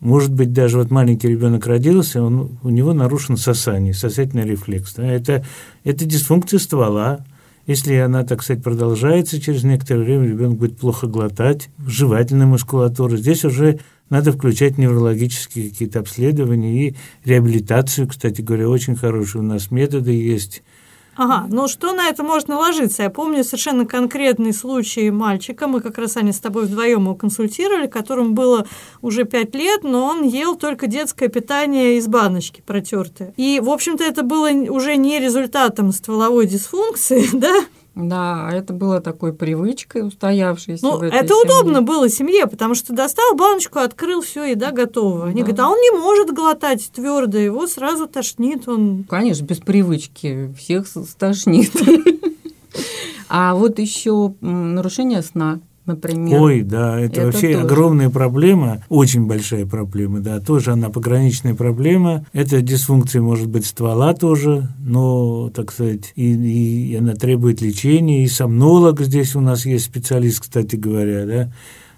Может 0.01 0.33
быть, 0.33 0.51
даже 0.51 0.79
вот 0.79 0.89
маленький 0.89 1.27
ребенок 1.27 1.67
родился, 1.67 2.23
он, 2.23 2.57
у 2.63 2.69
него 2.69 2.91
нарушен 2.91 3.37
сосание, 3.37 3.93
сосательный 3.93 4.45
рефлекс. 4.45 4.95
Да? 4.95 5.05
Это, 5.05 5.45
это 5.83 6.05
дисфункция 6.05 6.59
ствола. 6.59 7.23
Если 7.67 7.93
она, 7.93 8.23
так 8.23 8.41
сказать, 8.41 8.63
продолжается, 8.63 9.39
через 9.39 9.63
некоторое 9.63 10.03
время 10.03 10.27
ребенок 10.27 10.57
будет 10.57 10.77
плохо 10.77 11.05
глотать, 11.05 11.69
жевательная 11.85 12.47
мускулатура. 12.47 13.15
Здесь 13.15 13.45
уже 13.45 13.79
надо 14.09 14.31
включать 14.31 14.79
неврологические 14.79 15.69
какие-то 15.69 15.99
обследования 15.99 16.87
и 16.87 16.95
реабилитацию, 17.23 18.07
кстати 18.07 18.41
говоря, 18.41 18.69
очень 18.69 18.95
хорошие 18.95 19.43
у 19.43 19.45
нас 19.45 19.69
методы 19.69 20.11
есть 20.11 20.63
Ага, 21.15 21.47
ну 21.49 21.67
что 21.67 21.93
на 21.93 22.07
это 22.07 22.23
может 22.23 22.47
наложиться? 22.47 23.03
Я 23.03 23.09
помню 23.09 23.43
совершенно 23.43 23.85
конкретный 23.85 24.53
случай 24.53 25.11
мальчика, 25.11 25.67
мы 25.67 25.81
как 25.81 25.97
раз 25.97 26.15
они 26.15 26.31
с 26.31 26.39
тобой 26.39 26.65
вдвоем 26.65 27.03
его 27.03 27.15
консультировали, 27.15 27.87
которому 27.87 28.31
было 28.31 28.65
уже 29.01 29.25
пять 29.25 29.53
лет, 29.53 29.83
но 29.83 30.05
он 30.05 30.23
ел 30.23 30.55
только 30.55 30.87
детское 30.87 31.27
питание 31.27 31.97
из 31.97 32.07
баночки 32.07 32.63
протертое. 32.65 33.33
И, 33.35 33.59
в 33.61 33.69
общем-то, 33.69 34.03
это 34.03 34.23
было 34.23 34.49
уже 34.51 34.95
не 34.95 35.19
результатом 35.19 35.91
стволовой 35.91 36.47
дисфункции, 36.47 37.27
да, 37.33 37.55
да, 38.09 38.49
это 38.51 38.73
было 38.73 39.01
такой 39.01 39.33
привычкой 39.33 40.07
устоявшейся. 40.07 40.85
Ну, 40.85 41.01
это 41.01 41.27
семье. 41.27 41.43
удобно 41.43 41.81
было 41.81 42.09
семье, 42.09 42.47
потому 42.47 42.75
что 42.75 42.93
достал 42.93 43.35
баночку, 43.35 43.79
открыл, 43.79 44.21
все, 44.21 44.45
еда 44.45 44.71
готова. 44.71 45.25
Они 45.25 45.41
да. 45.41 45.47
говорят, 45.47 45.59
а 45.59 45.69
он 45.69 45.77
не 45.79 45.91
может 45.91 46.31
глотать 46.31 46.91
твердо, 46.93 47.37
его 47.37 47.67
сразу 47.67 48.07
тошнит. 48.07 48.67
Он... 48.67 49.05
Конечно, 49.09 49.45
без 49.45 49.57
привычки 49.57 50.53
всех 50.57 50.87
стошнит. 50.87 51.71
А 53.33 53.55
вот 53.55 53.79
еще 53.79 54.33
нарушение 54.41 55.21
сна 55.21 55.61
например. 55.85 56.41
Ой, 56.41 56.61
да, 56.61 56.99
это, 56.99 57.21
это 57.21 57.25
вообще 57.25 57.53
тоже. 57.53 57.65
огромная 57.65 58.09
проблема, 58.09 58.83
очень 58.89 59.25
большая 59.25 59.65
проблема, 59.65 60.19
да, 60.19 60.39
тоже 60.39 60.71
она 60.71 60.89
пограничная 60.89 61.55
проблема. 61.55 62.25
Это 62.33 62.61
дисфункция 62.61 63.21
может 63.21 63.47
быть 63.47 63.65
ствола 63.65 64.13
тоже, 64.13 64.69
но, 64.79 65.49
так 65.49 65.71
сказать, 65.71 66.13
и, 66.15 66.91
и 66.91 66.95
она 66.95 67.13
требует 67.13 67.61
лечения, 67.61 68.23
и 68.23 68.27
сомнолог 68.27 69.01
здесь 69.01 69.35
у 69.35 69.41
нас 69.41 69.65
есть 69.65 69.85
специалист, 69.85 70.39
кстати 70.41 70.75
говоря, 70.75 71.25
да, 71.25 71.53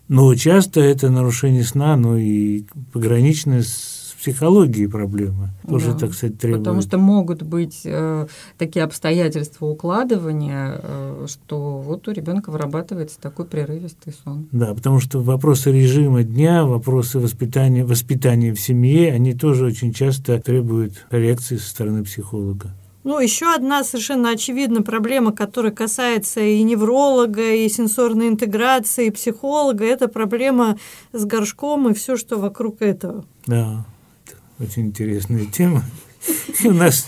но 0.07 0.33
часто 0.35 0.81
это 0.81 1.09
нарушение 1.09 1.63
сна, 1.63 1.95
ну 1.95 2.17
и 2.17 2.65
пограничное 2.91 3.63
с 3.63 3.92
психологии 4.23 4.87
проблема. 4.87 5.49
Тоже, 5.67 5.91
да, 5.91 5.99
так 5.99 6.13
сказать, 6.13 6.39
требует. 6.39 6.63
Потому 6.63 6.81
что 6.81 6.97
могут 6.97 7.43
быть 7.43 7.81
э, 7.83 8.27
такие 8.57 8.85
обстоятельства 8.85 9.65
укладывания, 9.65 10.79
э, 10.81 11.25
что 11.27 11.79
вот 11.79 12.07
у 12.07 12.11
ребенка 12.11 12.49
вырабатывается 12.49 13.19
такой 13.19 13.43
прерывистый 13.45 14.13
сон. 14.23 14.47
Да, 14.53 14.73
потому 14.73 15.01
что 15.01 15.19
вопросы 15.19 15.73
режима 15.73 16.23
дня, 16.23 16.63
вопросы 16.63 17.19
воспитания, 17.19 17.83
воспитания 17.83 18.53
в 18.53 18.59
семье, 18.61 19.11
они 19.11 19.33
тоже 19.33 19.65
очень 19.65 19.91
часто 19.91 20.39
требуют 20.39 21.05
коррекции 21.09 21.57
со 21.57 21.69
стороны 21.69 22.05
психолога. 22.05 22.71
Ну, 23.03 23.19
еще 23.19 23.53
одна 23.53 23.83
совершенно 23.83 24.29
очевидная 24.29 24.83
проблема, 24.83 25.33
которая 25.33 25.73
касается 25.73 26.39
и 26.39 26.63
невролога, 26.63 27.53
и 27.53 27.67
сенсорной 27.67 28.29
интеграции, 28.29 29.07
и 29.07 29.11
психолога, 29.11 29.83
это 29.83 30.07
проблема 30.07 30.77
с 31.11 31.25
горшком 31.25 31.89
и 31.89 31.93
все, 31.93 32.15
что 32.15 32.37
вокруг 32.37 32.81
этого. 32.81 33.25
Да 33.45 33.85
очень 34.63 34.87
интересная 34.87 35.45
тема. 35.45 35.83
У 36.63 36.71
нас... 36.71 37.07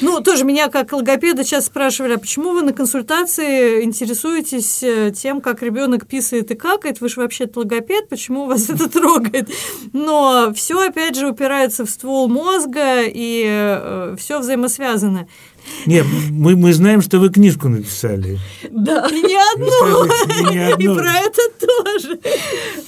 Ну, 0.00 0.20
тоже 0.20 0.44
меня 0.44 0.68
как 0.68 0.92
логопеда 0.92 1.44
сейчас 1.44 1.66
спрашивали, 1.66 2.14
а 2.14 2.18
почему 2.18 2.52
вы 2.52 2.62
на 2.62 2.72
консультации 2.72 3.82
интересуетесь 3.84 4.82
э, 4.82 5.12
тем, 5.12 5.40
как 5.40 5.62
ребенок 5.62 6.06
писает 6.06 6.50
и 6.50 6.54
какает? 6.54 7.00
Вы 7.00 7.08
же 7.08 7.20
вообще-то 7.20 7.60
логопед, 7.60 8.08
почему 8.08 8.46
вас 8.46 8.68
это 8.70 8.88
трогает? 8.88 9.50
Но 9.92 10.52
все 10.54 10.88
опять 10.88 11.16
же 11.16 11.28
упирается 11.28 11.84
в 11.84 11.90
ствол 11.90 12.28
мозга, 12.28 13.02
и 13.02 13.44
э, 13.46 14.16
все 14.18 14.38
взаимосвязано. 14.40 15.28
Нет, 15.86 16.06
мы, 16.30 16.56
мы 16.56 16.72
знаем, 16.72 17.02
что 17.02 17.18
вы 17.18 17.30
книжку 17.30 17.68
написали. 17.68 18.38
Да, 18.70 19.06
и 19.10 19.22
не 19.22 19.36
одну. 19.54 20.50
не 20.50 20.72
одну. 20.72 20.94
И 20.94 20.98
про 20.98 21.12
это 21.18 21.40
тоже. 21.58 22.20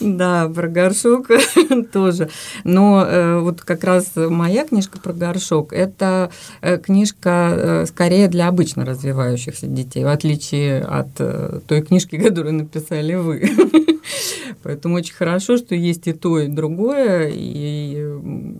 Да, 0.00 0.48
про 0.48 0.68
горшок 0.68 1.28
тоже. 1.92 2.30
Но 2.64 3.04
э, 3.06 3.40
вот 3.40 3.62
как 3.62 3.84
раз 3.84 4.12
моя 4.14 4.64
книжка 4.64 4.98
про 4.98 5.12
горшок– 5.12 5.72
это 5.74 6.30
э, 6.60 6.78
книжка 6.78 7.52
э, 7.56 7.86
скорее 7.86 8.28
для 8.28 8.48
обычно 8.48 8.84
развивающихся 8.84 9.66
детей, 9.66 10.04
в 10.04 10.08
отличие 10.08 10.82
от 10.82 11.14
той 11.66 11.82
книжки, 11.82 12.16
которую 12.22 12.54
написали 12.54 13.14
вы. 13.14 13.95
Поэтому 14.62 14.96
очень 14.96 15.14
хорошо, 15.14 15.56
что 15.56 15.74
есть 15.74 16.06
и 16.06 16.12
то, 16.12 16.40
и 16.40 16.48
другое, 16.48 17.30
и 17.32 17.96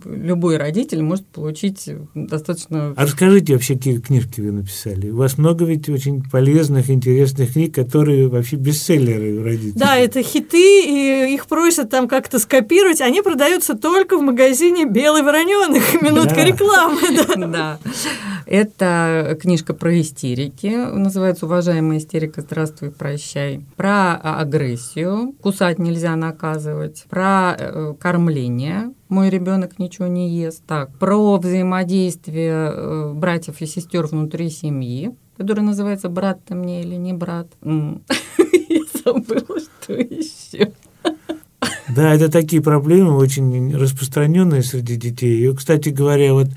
любой 0.04 0.56
родитель 0.56 1.02
может 1.02 1.26
получить 1.26 1.88
достаточно... 2.14 2.94
А 2.96 3.02
расскажите 3.02 3.54
вообще, 3.54 3.74
какие 3.74 3.98
книжки 3.98 4.40
вы 4.40 4.52
написали? 4.52 5.10
У 5.10 5.16
вас 5.16 5.38
много 5.38 5.64
ведь 5.64 5.88
очень 5.88 6.22
полезных, 6.22 6.90
интересных 6.90 7.52
книг, 7.52 7.74
которые 7.74 8.28
вообще 8.28 8.56
бестселлеры 8.56 9.40
у 9.40 9.44
родителей. 9.44 9.74
Да, 9.78 9.96
это 9.96 10.22
хиты, 10.22 10.84
и 10.84 11.34
их 11.34 11.46
просят 11.46 11.90
там 11.90 12.08
как-то 12.08 12.38
скопировать. 12.38 13.00
Они 13.00 13.22
продаются 13.22 13.74
только 13.74 14.16
в 14.16 14.22
магазине 14.22 14.84
«Белый 14.86 15.22
вороненок». 15.22 15.82
Минутка 16.02 16.42
рекламы. 16.42 17.00
Да. 17.36 17.78
Это 18.46 19.36
книжка 19.40 19.74
про 19.74 20.00
истерики, 20.00 20.66
называется 20.66 21.46
«Уважаемая 21.46 21.98
истерика, 21.98 22.42
здравствуй, 22.42 22.92
прощай». 22.92 23.64
Про 23.76 24.14
агрессию, 24.14 25.34
кусать 25.42 25.80
нельзя 25.80 25.95
наказывать, 26.16 27.04
про 27.08 27.56
э, 27.58 27.94
кормление, 27.98 28.92
мой 29.08 29.30
ребенок 29.30 29.78
ничего 29.78 30.06
не 30.06 30.30
ест. 30.30 30.62
Так, 30.66 30.96
про 30.98 31.38
взаимодействие 31.38 32.70
э, 32.72 33.12
братьев 33.14 33.60
и 33.60 33.66
сестер 33.66 34.06
внутри 34.06 34.50
семьи, 34.50 35.14
который 35.36 35.60
называется 35.60 36.08
«Брат 36.08 36.40
ты 36.44 36.54
мне 36.54 36.82
или 36.82 36.96
не 36.96 37.12
брат?» 37.12 37.48
Я 37.62 38.80
забыла, 39.04 39.60
что 39.60 39.92
еще. 39.92 40.72
Да, 41.94 42.12
это 42.12 42.30
такие 42.30 42.60
проблемы 42.60 43.16
очень 43.16 43.74
распространенные 43.74 44.62
среди 44.62 44.96
детей. 44.96 45.48
И, 45.48 45.54
кстати 45.54 45.90
говоря, 45.90 46.34
вот 46.34 46.48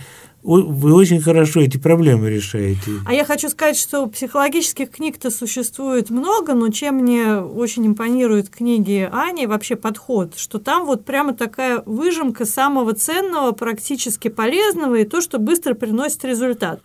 вы 0.42 0.94
очень 0.94 1.22
хорошо 1.22 1.62
эти 1.62 1.78
проблемы 1.78 2.30
решаете. 2.30 2.92
А 3.06 3.14
я 3.14 3.26
хочу 3.26 3.50
сказать, 3.50 3.78
что 3.78 4.08
психологических 4.08 4.90
книг-то 4.90 5.32
существует 5.32 6.10
много, 6.10 6.54
но 6.54 6.70
чем 6.70 6.96
мне 6.96 7.38
очень 7.38 7.86
импонируют 7.86 8.50
книги 8.50 9.10
Ани, 9.12 9.48
вообще 9.48 9.76
подход, 9.76 10.38
что 10.38 10.60
там 10.60 10.86
вот 10.86 11.04
прямо 11.06 11.34
такая 11.34 11.84
выжимка 11.86 12.46
самого 12.46 12.94
ценного, 12.94 13.52
практически 13.52 14.30
полезного 14.30 14.96
и 14.96 15.06
то, 15.06 15.22
что 15.22 15.40
быстро 15.40 15.74
приносит 15.74 16.24
результат. 16.24 16.82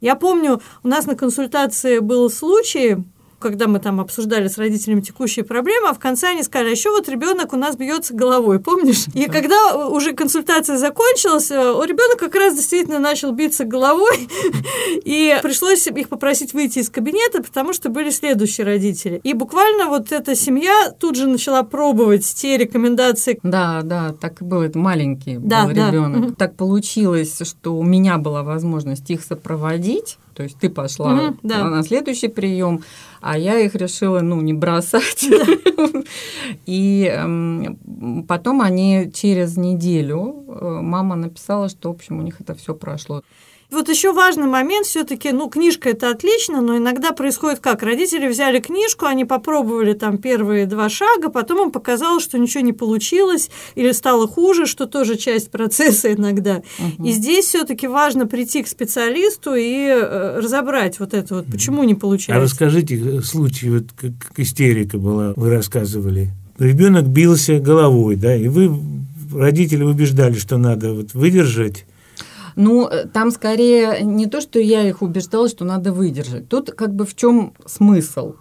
Я 0.00 0.14
помню, 0.14 0.60
у 0.82 0.88
нас 0.88 1.06
на 1.06 1.14
консультации 1.14 2.00
был 2.00 2.28
случай, 2.28 2.96
когда 3.38 3.66
мы 3.66 3.78
там 3.78 4.00
обсуждали 4.00 4.48
с 4.48 4.58
родителями 4.58 5.00
текущие 5.00 5.44
проблемы, 5.44 5.88
а 5.88 5.94
в 5.94 5.98
конце 5.98 6.28
они 6.28 6.42
сказали, 6.42 6.68
а 6.68 6.70
еще 6.70 6.90
вот 6.90 7.08
ребенок 7.08 7.52
у 7.52 7.56
нас 7.56 7.76
бьется 7.76 8.14
головой, 8.14 8.60
помнишь? 8.60 9.06
И 9.14 9.26
когда 9.26 9.88
уже 9.88 10.12
консультация 10.12 10.78
закончилась, 10.78 11.50
э, 11.50 11.54
ребенок 11.54 12.18
как 12.18 12.34
раз 12.34 12.54
действительно 12.54 12.98
начал 12.98 13.32
биться 13.32 13.64
головой, 13.64 14.28
и 15.04 15.36
пришлось 15.42 15.86
их 15.86 16.08
попросить 16.08 16.54
выйти 16.54 16.78
из 16.78 16.88
кабинета, 16.88 17.42
потому 17.42 17.72
что 17.72 17.90
были 17.90 18.10
следующие 18.10 18.64
родители. 18.64 19.20
И 19.22 19.34
буквально 19.34 19.86
вот 19.86 20.12
эта 20.12 20.34
семья 20.34 20.90
тут 20.98 21.16
же 21.16 21.26
начала 21.26 21.62
пробовать 21.62 22.24
те 22.24 22.56
рекомендации. 22.56 23.38
Да, 23.42 23.82
да, 23.82 24.14
так 24.18 24.40
и 24.40 24.44
было. 24.44 24.62
Это 24.64 24.78
маленький 24.78 25.36
да, 25.38 25.66
был 25.66 25.74
да. 25.74 25.90
ребенок. 25.90 26.36
Так 26.36 26.56
получилось, 26.56 27.38
что 27.42 27.76
у 27.76 27.82
меня 27.82 28.18
была 28.18 28.42
возможность 28.42 29.10
их 29.10 29.22
сопроводить 29.22 30.18
то 30.36 30.42
есть 30.42 30.58
ты 30.58 30.68
пошла 30.68 31.14
угу, 31.14 31.38
да. 31.42 31.64
на 31.64 31.82
следующий 31.82 32.28
прием, 32.28 32.82
а 33.22 33.38
я 33.38 33.58
их 33.58 33.74
решила, 33.74 34.20
ну, 34.20 34.42
не 34.42 34.52
бросать. 34.52 35.26
И 36.66 37.10
эм, 37.10 38.24
потом 38.28 38.60
они 38.60 39.10
через 39.14 39.56
неделю, 39.56 40.44
э, 40.48 40.80
мама 40.82 41.16
написала, 41.16 41.70
что, 41.70 41.90
в 41.90 41.94
общем, 41.94 42.18
у 42.18 42.22
них 42.22 42.40
это 42.40 42.54
все 42.54 42.74
прошло. 42.74 43.22
Вот 43.70 43.88
еще 43.88 44.12
важный 44.12 44.46
момент, 44.46 44.86
все-таки, 44.86 45.32
ну, 45.32 45.48
книжка 45.48 45.90
это 45.90 46.10
отлично, 46.10 46.60
но 46.60 46.76
иногда 46.76 47.12
происходит 47.12 47.58
как? 47.58 47.82
Родители 47.82 48.28
взяли 48.28 48.60
книжку, 48.60 49.06
они 49.06 49.24
попробовали 49.24 49.92
там 49.92 50.18
первые 50.18 50.66
два 50.66 50.88
шага, 50.88 51.30
потом 51.30 51.66
им 51.66 51.70
показалось, 51.72 52.22
что 52.22 52.38
ничего 52.38 52.62
не 52.62 52.72
получилось 52.72 53.50
или 53.74 53.90
стало 53.90 54.28
хуже, 54.28 54.66
что 54.66 54.86
тоже 54.86 55.16
часть 55.16 55.50
процесса 55.50 56.12
иногда. 56.12 56.62
Угу. 56.78 57.08
И 57.08 57.10
здесь 57.10 57.46
все-таки 57.46 57.88
важно 57.88 58.26
прийти 58.26 58.62
к 58.62 58.68
специалисту 58.68 59.54
и 59.54 59.86
э, 59.88 60.38
разобрать 60.38 61.00
вот 61.00 61.12
это 61.12 61.36
вот, 61.36 61.46
почему 61.46 61.82
не 61.82 61.94
получается. 61.94 62.40
А 62.40 62.44
расскажите 62.44 62.96
э, 62.96 63.20
случай, 63.22 63.70
вот 63.70 63.86
как 63.96 64.12
истерика 64.38 64.98
была, 64.98 65.32
вы 65.34 65.50
рассказывали. 65.50 66.30
Ребенок 66.58 67.06
бился 67.06 67.58
головой, 67.58 68.16
да, 68.16 68.34
и 68.34 68.46
вы 68.48 68.70
родители 69.34 69.82
убеждали, 69.82 70.34
что 70.34 70.56
надо 70.56 70.92
вот 70.92 71.14
выдержать 71.14 71.84
ну, 72.56 72.88
э, 72.88 73.06
там 73.06 73.30
скорее 73.30 74.02
не 74.02 74.26
то, 74.26 74.40
что 74.40 74.58
я 74.58 74.82
их 74.82 75.02
убеждала, 75.02 75.48
что 75.48 75.64
надо 75.64 75.92
выдержать. 75.92 76.48
Тут 76.48 76.72
как 76.72 76.94
бы 76.94 77.06
в 77.06 77.14
чем 77.14 77.54
смысл? 77.66 78.34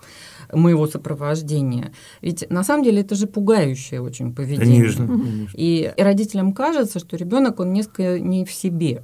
моего 0.54 0.86
сопровождения. 0.88 1.92
Ведь 2.22 2.50
на 2.52 2.64
самом 2.64 2.84
деле 2.84 3.02
это 3.02 3.16
же 3.16 3.26
пугающее 3.26 4.00
очень 4.00 4.34
поведение. 4.34 4.82
Конечно, 4.82 5.08
конечно. 5.08 5.50
И 5.56 5.92
родителям 5.98 6.54
кажется, 6.54 7.00
что 7.00 7.18
ребенок 7.18 7.60
он 7.60 7.74
несколько 7.74 8.20
не 8.20 8.46
в 8.46 8.52
себе 8.52 9.04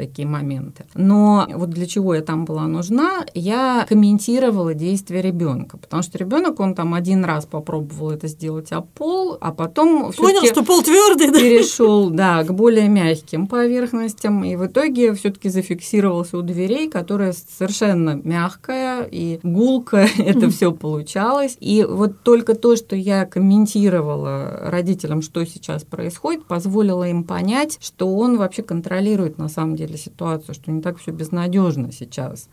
такие 0.00 0.26
моменты. 0.26 0.84
Но 0.94 1.46
вот 1.54 1.68
для 1.68 1.86
чего 1.86 2.14
я 2.14 2.22
там 2.22 2.46
была 2.46 2.66
нужна, 2.66 3.26
я 3.34 3.84
комментировала 3.86 4.72
действия 4.72 5.20
ребенка, 5.20 5.76
потому 5.76 6.02
что 6.02 6.16
ребенок, 6.16 6.58
он 6.58 6.74
там 6.74 6.94
один 6.94 7.22
раз 7.22 7.44
попробовал 7.44 8.12
это 8.12 8.26
сделать 8.28 8.72
о 8.72 8.80
пол, 8.80 9.36
а 9.40 9.52
потом 9.52 10.10
понял, 10.12 10.42
что 10.46 10.64
пол 10.64 10.82
твердый, 10.82 11.30
да? 11.30 11.38
перешел, 11.38 12.08
да, 12.08 12.42
к 12.44 12.54
более 12.54 12.88
мягким 12.88 13.46
поверхностям, 13.46 14.42
и 14.42 14.56
в 14.56 14.66
итоге 14.66 15.12
все-таки 15.12 15.50
зафиксировался 15.50 16.38
у 16.38 16.42
дверей, 16.42 16.88
которая 16.88 17.34
совершенно 17.34 18.18
мягкая 18.24 19.02
и 19.02 19.38
гулкая, 19.42 20.08
это 20.18 20.48
все 20.48 20.72
получалось. 20.72 21.58
И 21.60 21.86
вот 21.86 22.22
только 22.22 22.54
то, 22.54 22.74
что 22.74 22.96
я 22.96 23.26
комментировала 23.26 24.60
родителям, 24.62 25.20
что 25.20 25.44
сейчас 25.44 25.84
происходит, 25.84 26.46
позволило 26.46 27.06
им 27.06 27.24
понять, 27.24 27.76
что 27.82 28.08
он 28.14 28.38
вообще 28.38 28.62
контролирует 28.62 29.36
на 29.36 29.48
самом 29.48 29.76
деле 29.76 29.89
ситуацию, 29.96 30.54
что 30.54 30.70
не 30.70 30.82
так 30.82 30.98
все 30.98 31.10
безнадежно 31.10 31.92
сейчас. 31.92 32.48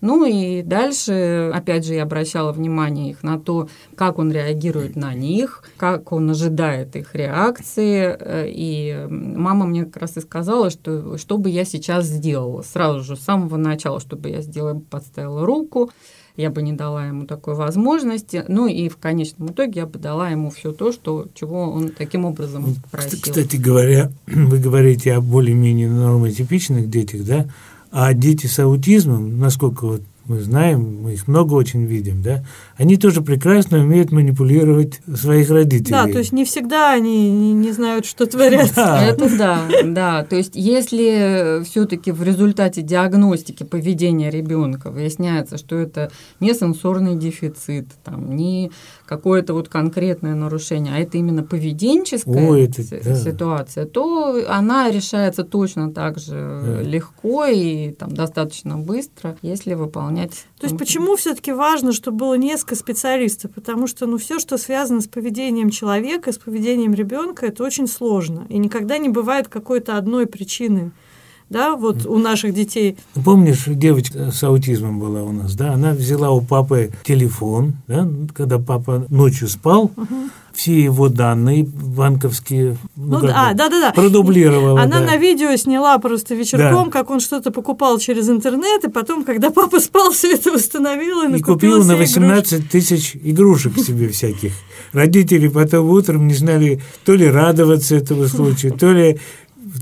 Ну 0.00 0.24
и 0.24 0.62
дальше, 0.62 1.50
опять 1.52 1.84
же, 1.84 1.94
я 1.94 2.04
обращала 2.04 2.52
внимание 2.52 3.10
их 3.10 3.22
на 3.22 3.38
то, 3.38 3.68
как 3.96 4.18
он 4.18 4.30
реагирует 4.30 4.94
на 4.94 5.12
них, 5.12 5.64
как 5.76 6.12
он 6.12 6.30
ожидает 6.30 6.94
их 6.94 7.14
реакции. 7.14 8.16
И 8.46 9.06
мама 9.10 9.66
мне 9.66 9.84
как 9.84 9.96
раз 9.96 10.16
и 10.16 10.20
сказала, 10.20 10.70
что 10.70 11.18
что 11.18 11.38
бы 11.38 11.50
я 11.50 11.64
сейчас 11.64 12.06
сделала. 12.06 12.62
Сразу 12.62 13.00
же, 13.00 13.16
с 13.16 13.20
самого 13.20 13.56
начала, 13.56 13.98
что 13.98 14.16
бы 14.16 14.28
я 14.30 14.40
сделала, 14.40 14.78
подставила 14.78 15.44
руку, 15.44 15.90
я 16.38 16.50
бы 16.50 16.62
не 16.62 16.72
дала 16.72 17.04
ему 17.06 17.26
такой 17.26 17.54
возможности. 17.54 18.44
Ну 18.46 18.68
и 18.68 18.88
в 18.88 18.96
конечном 18.96 19.48
итоге 19.48 19.80
я 19.80 19.86
бы 19.86 19.98
дала 19.98 20.30
ему 20.30 20.50
все 20.50 20.72
то, 20.72 20.92
что, 20.92 21.26
чего 21.34 21.70
он 21.70 21.88
таким 21.90 22.24
образом 22.24 22.76
просил. 22.92 23.18
Кстати 23.20 23.56
говоря, 23.56 24.12
вы 24.26 24.58
говорите 24.58 25.14
о 25.14 25.20
более-менее 25.20 25.90
нормотипичных 25.90 26.88
детях, 26.88 27.24
да? 27.24 27.48
А 27.90 28.14
дети 28.14 28.46
с 28.46 28.58
аутизмом, 28.60 29.40
насколько 29.40 29.84
вот 29.84 30.02
мы 30.28 30.40
знаем, 30.40 31.02
мы 31.02 31.14
их 31.14 31.26
много 31.26 31.54
очень 31.54 31.84
видим, 31.86 32.22
да, 32.22 32.44
они 32.76 32.96
тоже 32.96 33.22
прекрасно 33.22 33.78
умеют 33.78 34.12
манипулировать 34.12 35.00
своих 35.14 35.50
родителей. 35.50 35.90
Да, 35.90 36.04
то 36.04 36.18
есть 36.18 36.32
не 36.32 36.44
всегда 36.44 36.92
они 36.92 37.30
не, 37.30 37.52
не 37.54 37.72
знают, 37.72 38.04
что 38.04 38.26
творят. 38.26 38.72
Да. 38.76 39.02
Это 39.02 39.38
да, 39.38 39.62
да. 39.84 40.24
То 40.24 40.36
есть 40.36 40.52
если 40.54 41.62
все-таки 41.64 42.12
в 42.12 42.22
результате 42.22 42.82
диагностики 42.82 43.64
поведения 43.64 44.30
ребенка 44.30 44.90
выясняется, 44.90 45.56
что 45.56 45.76
это 45.76 46.12
не 46.40 46.52
сенсорный 46.52 47.16
дефицит, 47.16 47.88
там, 48.04 48.36
не 48.36 48.70
какое-то 49.08 49.54
вот 49.54 49.70
конкретное 49.70 50.34
нарушение, 50.34 50.94
а 50.94 50.98
это 50.98 51.16
именно 51.16 51.42
поведенческая 51.42 52.50
Ой, 52.50 52.64
это, 52.64 52.82
да. 53.02 53.14
ситуация, 53.14 53.86
то 53.86 54.44
она 54.48 54.90
решается 54.90 55.44
точно 55.44 55.90
так 55.90 56.18
же 56.18 56.60
да. 56.62 56.82
легко 56.82 57.46
и 57.46 57.92
там, 57.92 58.12
достаточно 58.12 58.76
быстро, 58.76 59.38
если 59.40 59.72
выполнять. 59.72 60.44
То 60.60 60.66
есть 60.66 60.76
почему 60.76 61.16
все-таки 61.16 61.52
важно, 61.52 61.92
чтобы 61.92 62.18
было 62.18 62.34
несколько 62.34 62.74
специалистов? 62.74 63.52
Потому 63.52 63.86
что 63.86 64.06
ну, 64.06 64.18
все, 64.18 64.38
что 64.38 64.58
связано 64.58 65.00
с 65.00 65.08
поведением 65.08 65.70
человека, 65.70 66.30
с 66.30 66.38
поведением 66.38 66.92
ребенка, 66.92 67.46
это 67.46 67.64
очень 67.64 67.86
сложно. 67.86 68.44
И 68.50 68.58
никогда 68.58 68.98
не 68.98 69.08
бывает 69.08 69.48
какой-то 69.48 69.96
одной 69.96 70.26
причины 70.26 70.92
да, 71.50 71.76
вот 71.76 72.06
у 72.06 72.18
наших 72.18 72.52
детей. 72.52 72.96
Помнишь, 73.24 73.64
девочка 73.66 74.30
с 74.30 74.42
аутизмом 74.42 75.00
была 75.00 75.22
у 75.22 75.32
нас, 75.32 75.54
да, 75.54 75.72
она 75.72 75.92
взяла 75.92 76.30
у 76.30 76.40
папы 76.40 76.90
телефон, 77.04 77.74
да, 77.86 78.08
когда 78.34 78.58
папа 78.58 79.06
ночью 79.08 79.48
спал, 79.48 79.90
угу. 79.96 80.06
все 80.52 80.78
его 80.78 81.08
данные 81.08 81.64
банковские, 81.64 82.76
ну, 82.96 83.20
ну 83.20 83.28
а, 83.34 83.54
да, 83.54 83.68
да, 83.68 83.80
да. 83.80 83.92
продублировала. 83.92 84.82
Она 84.82 85.00
да. 85.00 85.06
на 85.06 85.16
видео 85.16 85.56
сняла 85.56 85.98
просто 85.98 86.34
вечерком, 86.34 86.86
да. 86.86 86.90
как 86.90 87.10
он 87.10 87.20
что-то 87.20 87.50
покупал 87.50 87.98
через 87.98 88.28
интернет, 88.28 88.84
и 88.84 88.90
потом, 88.90 89.24
когда 89.24 89.50
папа 89.50 89.80
спал, 89.80 90.10
все 90.10 90.34
это 90.34 90.52
установила 90.52 91.28
и, 91.28 91.38
и 91.38 91.40
купила 91.40 91.82
на 91.82 91.96
18 91.96 92.52
игрушки. 92.52 92.70
тысяч 92.70 93.16
игрушек 93.22 93.78
себе 93.78 94.08
всяких. 94.08 94.52
Родители 94.92 95.48
потом 95.48 95.88
утром 95.88 96.26
не 96.26 96.34
знали 96.34 96.82
то 97.04 97.14
ли 97.14 97.26
радоваться 97.28 97.96
этому 97.96 98.26
случаю, 98.26 98.72
то 98.72 98.92
ли 98.92 99.18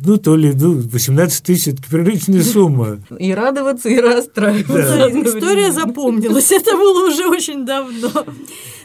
ну, 0.05 0.17
то 0.19 0.37
ли 0.37 0.53
ну, 0.53 0.81
18 0.81 1.45
тысяч– 1.45 1.67
это 1.75 1.83
приличная 1.83 2.43
сумма. 2.43 2.99
И 3.19 3.33
радоваться, 3.33 3.89
и 3.89 3.99
расстраиваться. 3.99 4.97
Да. 4.97 5.11
История 5.11 5.73
запомнилась. 5.73 6.53
Это 6.53 6.77
было 6.77 7.09
уже 7.09 7.27
очень 7.27 7.65
давно. 7.65 8.11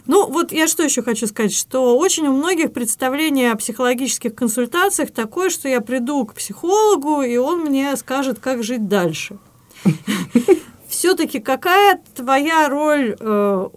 Ну, 0.07 0.27
вот 0.29 0.51
я 0.51 0.67
что 0.67 0.83
еще 0.83 1.03
хочу 1.03 1.27
сказать, 1.27 1.53
что 1.53 1.97
очень 1.97 2.27
у 2.27 2.33
многих 2.33 2.73
представление 2.73 3.51
о 3.51 3.55
психологических 3.55 4.33
консультациях 4.33 5.11
такое, 5.11 5.49
что 5.49 5.69
я 5.69 5.81
приду 5.81 6.25
к 6.25 6.33
психологу, 6.33 7.21
и 7.21 7.37
он 7.37 7.61
мне 7.61 7.95
скажет, 7.97 8.39
как 8.39 8.63
жить 8.63 8.87
дальше. 8.87 9.37
Все-таки 10.89 11.39
какая 11.39 12.01
твоя 12.15 12.67
роль 12.67 13.15
э, 13.17 13.67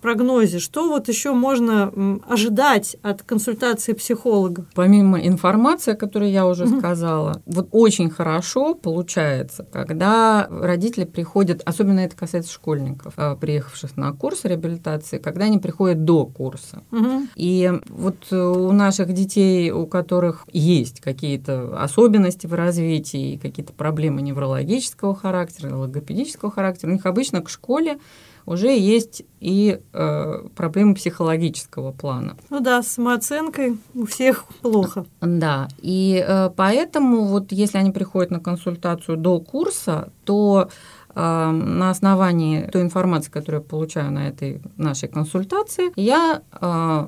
прогнозе? 0.00 0.58
Что 0.58 0.88
вот 0.88 1.08
еще 1.08 1.32
можно 1.32 2.20
ожидать 2.28 2.96
от 3.02 3.22
консультации 3.22 3.92
психолога? 3.92 4.66
Помимо 4.74 5.20
информации, 5.20 5.92
о 5.92 5.96
которой 5.96 6.30
я 6.30 6.46
уже 6.46 6.66
сказала, 6.66 7.42
вот 7.46 7.68
очень 7.70 8.10
хорошо 8.10 8.74
получается, 8.74 9.66
когда 9.70 10.46
родители 10.50 11.04
приходят, 11.04 11.62
особенно 11.64 12.00
это 12.00 12.16
касается 12.16 12.52
школьников, 12.52 13.14
а, 13.16 13.36
приехавших 13.36 13.96
на 13.96 14.12
курс 14.12 14.44
реабилитации, 14.44 15.18
когда 15.18 15.44
они 15.46 15.58
приходят 15.58 16.04
до 16.04 16.26
курса. 16.26 16.82
И 17.36 17.72
вот 17.88 18.32
у 18.32 18.72
наших 18.72 19.12
детей, 19.12 19.70
у 19.70 19.86
которых 19.86 20.46
есть 20.52 21.00
какие-то 21.00 21.82
особенности 21.82 22.46
в 22.46 22.54
развитии, 22.54 23.38
какие-то 23.40 23.72
проблемы 23.72 24.22
неврологического 24.22 25.14
характера, 25.14 25.76
логопедического 25.76 26.50
характера, 26.50 26.90
у 26.90 26.92
них 26.92 27.06
обычно 27.06 27.40
к 27.42 27.50
школе 27.50 27.98
уже 28.46 28.76
есть 28.76 29.22
и 29.40 29.80
э, 29.92 30.42
проблемы 30.54 30.94
психологического 30.94 31.92
плана. 31.92 32.36
Ну 32.50 32.60
да, 32.60 32.82
с 32.82 32.88
самооценкой 32.88 33.78
у 33.94 34.06
всех 34.06 34.44
плохо. 34.62 35.06
Да, 35.20 35.68
и 35.78 36.24
э, 36.26 36.50
поэтому 36.56 37.24
вот 37.24 37.52
если 37.52 37.78
они 37.78 37.90
приходят 37.90 38.30
на 38.30 38.40
консультацию 38.40 39.16
до 39.16 39.40
курса, 39.40 40.10
то 40.24 40.68
э, 41.14 41.50
на 41.50 41.90
основании 41.90 42.66
той 42.66 42.82
информации, 42.82 43.30
которую 43.30 43.62
я 43.62 43.68
получаю 43.68 44.12
на 44.12 44.28
этой 44.28 44.60
нашей 44.76 45.08
консультации, 45.08 45.92
я 45.96 46.42
э, 46.52 47.06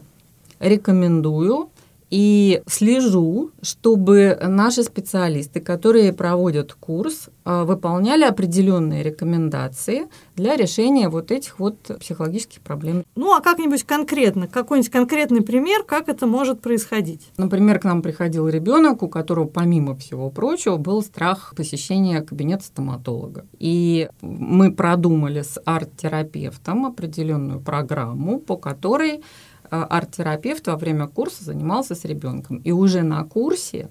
рекомендую 0.60 1.70
и 2.12 2.62
слежу, 2.66 3.52
чтобы 3.62 4.38
наши 4.46 4.82
специалисты, 4.82 5.60
которые 5.60 6.12
проводят 6.12 6.74
курс, 6.74 7.30
а, 7.42 7.64
выполняли 7.64 8.24
определенные 8.24 9.02
рекомендации 9.02 10.08
для 10.36 10.54
решения 10.56 11.08
вот 11.08 11.30
этих 11.30 11.58
вот 11.58 11.78
психологических 12.00 12.60
проблем. 12.60 13.02
Ну, 13.16 13.34
а 13.34 13.40
как-нибудь 13.40 13.84
конкретно, 13.84 14.46
какой-нибудь 14.46 14.90
конкретный 14.90 15.40
пример, 15.40 15.84
как 15.84 16.10
это 16.10 16.26
может 16.26 16.60
происходить? 16.60 17.30
Например, 17.38 17.78
к 17.78 17.84
нам 17.84 18.02
приходил 18.02 18.46
ребенок, 18.46 19.02
у 19.02 19.08
которого, 19.08 19.46
помимо 19.46 19.96
всего 19.96 20.28
прочего, 20.28 20.76
был 20.76 21.02
страх 21.02 21.54
посещения 21.56 22.20
кабинета 22.20 22.64
стоматолога. 22.64 23.46
И 23.58 24.10
мы 24.20 24.70
продумали 24.70 25.40
с 25.40 25.58
арт-терапевтом 25.64 26.84
определенную 26.84 27.60
программу, 27.60 28.38
по 28.38 28.58
которой 28.58 29.22
Э, 29.22 29.51
арт-терапевт 29.72 30.66
во 30.66 30.76
время 30.76 31.06
курса 31.06 31.44
занимался 31.44 31.94
с 31.94 32.04
ребенком. 32.04 32.58
И 32.58 32.72
уже 32.72 33.02
на 33.02 33.24
курсе, 33.24 33.90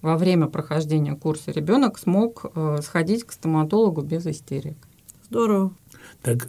во 0.00 0.16
время 0.16 0.46
прохождения 0.46 1.14
курса, 1.14 1.52
ребенок 1.52 1.98
смог 1.98 2.46
э, 2.54 2.78
сходить 2.82 3.24
к 3.24 3.32
стоматологу 3.32 4.02
без 4.02 4.26
истерик. 4.26 4.76
Здорово. 5.28 5.72
Так, 6.22 6.48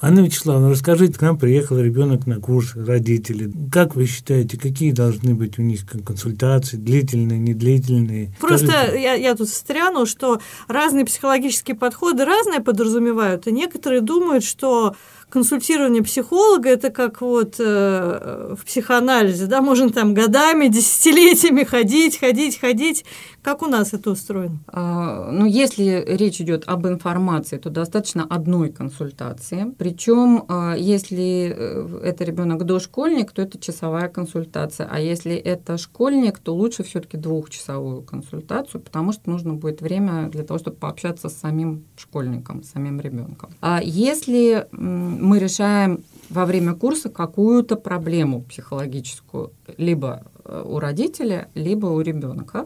Анна 0.00 0.20
Вячеславовна, 0.20 0.70
расскажите, 0.70 1.18
к 1.18 1.22
нам 1.22 1.38
приехал 1.38 1.78
ребенок 1.78 2.26
на 2.26 2.40
курс, 2.40 2.74
родители. 2.74 3.50
Как 3.72 3.94
вы 3.94 4.06
считаете, 4.06 4.58
какие 4.58 4.92
должны 4.92 5.34
быть 5.34 5.58
у 5.58 5.62
них 5.62 5.86
консультации, 6.04 6.76
длительные, 6.76 7.38
недлительные? 7.38 8.34
Просто 8.40 8.94
я, 8.96 9.14
я 9.14 9.34
тут 9.34 9.48
встряну, 9.48 10.04
что 10.04 10.40
разные 10.68 11.04
психологические 11.04 11.76
подходы 11.76 12.24
разные 12.24 12.60
подразумевают, 12.60 13.46
и 13.46 13.52
некоторые 13.52 14.02
думают, 14.02 14.44
что 14.44 14.94
консультирование 15.34 16.00
психолога 16.00 16.68
это 16.68 16.90
как 16.90 17.20
вот 17.20 17.56
э, 17.58 18.54
в 18.56 18.64
психоанализе, 18.64 19.46
да, 19.46 19.60
можно 19.60 19.90
там 19.90 20.14
годами, 20.14 20.68
десятилетиями 20.68 21.64
ходить, 21.64 22.20
ходить, 22.20 22.60
ходить. 22.60 23.04
Как 23.44 23.60
у 23.60 23.66
нас 23.66 23.92
это 23.92 24.10
устроено? 24.10 24.58
А, 24.68 25.30
ну, 25.30 25.44
если 25.44 26.02
речь 26.08 26.40
идет 26.40 26.64
об 26.66 26.86
информации, 26.86 27.58
то 27.58 27.68
достаточно 27.68 28.24
одной 28.24 28.72
консультации. 28.72 29.66
Причем, 29.76 30.46
а, 30.48 30.74
если 30.74 31.54
э, 31.54 32.00
это 32.04 32.24
ребенок 32.24 32.64
дошкольник, 32.64 33.32
то 33.32 33.42
это 33.42 33.60
часовая 33.60 34.08
консультация. 34.08 34.88
А 34.90 34.98
если 34.98 35.34
это 35.34 35.76
школьник, 35.76 36.38
то 36.38 36.54
лучше 36.54 36.84
все-таки 36.84 37.18
двухчасовую 37.18 38.00
консультацию, 38.00 38.80
потому 38.80 39.12
что 39.12 39.28
нужно 39.28 39.52
будет 39.52 39.82
время 39.82 40.30
для 40.30 40.42
того, 40.42 40.58
чтобы 40.58 40.78
пообщаться 40.78 41.28
с 41.28 41.34
самим 41.34 41.84
школьником, 41.98 42.62
с 42.62 42.70
самим 42.70 42.98
ребенком. 42.98 43.50
А 43.60 43.82
если 43.84 44.66
мы 44.72 45.38
решаем 45.38 46.02
во 46.30 46.46
время 46.46 46.72
курса 46.74 47.10
какую-то 47.10 47.76
проблему 47.76 48.40
психологическую, 48.40 49.52
либо 49.76 50.22
э, 50.46 50.62
у 50.64 50.78
родителя, 50.78 51.48
либо 51.54 51.88
у 51.88 52.00
ребенка, 52.00 52.64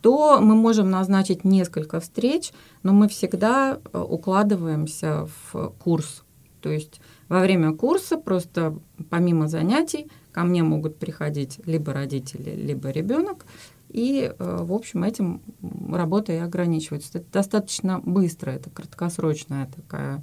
то 0.00 0.40
мы 0.40 0.54
можем 0.54 0.90
назначить 0.90 1.44
несколько 1.44 2.00
встреч, 2.00 2.52
но 2.82 2.92
мы 2.92 3.08
всегда 3.08 3.78
э, 3.92 3.98
укладываемся 3.98 5.28
в 5.52 5.72
курс. 5.78 6.24
То 6.60 6.70
есть 6.70 7.00
во 7.28 7.40
время 7.40 7.72
курса 7.72 8.16
просто 8.16 8.78
помимо 9.08 9.48
занятий 9.48 10.08
ко 10.32 10.42
мне 10.44 10.62
могут 10.62 10.98
приходить 10.98 11.60
либо 11.66 11.92
родители, 11.92 12.54
либо 12.54 12.90
ребенок, 12.90 13.46
и, 13.88 14.32
э, 14.38 14.58
в 14.62 14.72
общем, 14.72 15.02
этим 15.02 15.42
работа 15.90 16.32
и 16.32 16.36
ограничивается. 16.36 17.18
Это 17.18 17.26
достаточно 17.32 18.00
быстро, 18.00 18.50
это 18.50 18.70
краткосрочная 18.70 19.68
такая 19.74 20.22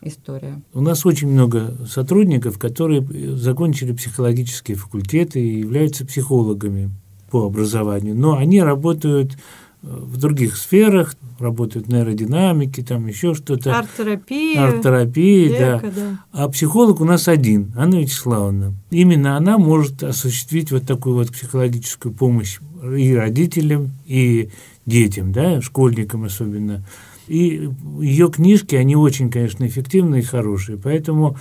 история. 0.00 0.62
У 0.72 0.80
нас 0.80 1.04
очень 1.04 1.28
много 1.28 1.76
сотрудников, 1.86 2.58
которые 2.58 3.02
закончили 3.36 3.92
психологические 3.92 4.76
факультеты 4.76 5.40
и 5.40 5.58
являются 5.58 6.06
психологами 6.06 6.90
по 7.30 7.46
образованию, 7.46 8.14
но 8.14 8.36
они 8.36 8.62
работают 8.62 9.32
э, 9.32 9.36
в 9.82 10.16
других 10.16 10.56
сферах, 10.56 11.14
работают 11.38 11.86
в 11.86 11.92
нейродинамике, 11.92 12.82
там 12.82 13.06
еще 13.06 13.34
что-то. 13.34 13.78
Арт-терапия. 13.78 14.62
Арт-терапия, 14.62 15.58
да. 15.58 15.90
да. 15.90 16.24
А 16.32 16.48
психолог 16.48 17.00
у 17.00 17.04
нас 17.04 17.28
один, 17.28 17.72
Анна 17.76 17.96
Вячеславовна. 17.96 18.74
Именно 18.90 19.36
она 19.36 19.58
может 19.58 20.02
осуществить 20.02 20.70
вот 20.70 20.86
такую 20.86 21.16
вот 21.16 21.32
психологическую 21.32 22.14
помощь 22.14 22.58
и 22.82 23.14
родителям, 23.14 23.92
и 24.06 24.50
детям, 24.86 25.32
да, 25.32 25.60
школьникам 25.60 26.24
особенно. 26.24 26.84
И 27.26 27.70
ее 28.00 28.28
книжки, 28.30 28.74
они 28.74 28.96
очень, 28.96 29.30
конечно, 29.30 29.66
эффективные 29.66 30.22
и 30.22 30.24
хорошие, 30.24 30.76
поэтому 30.76 31.36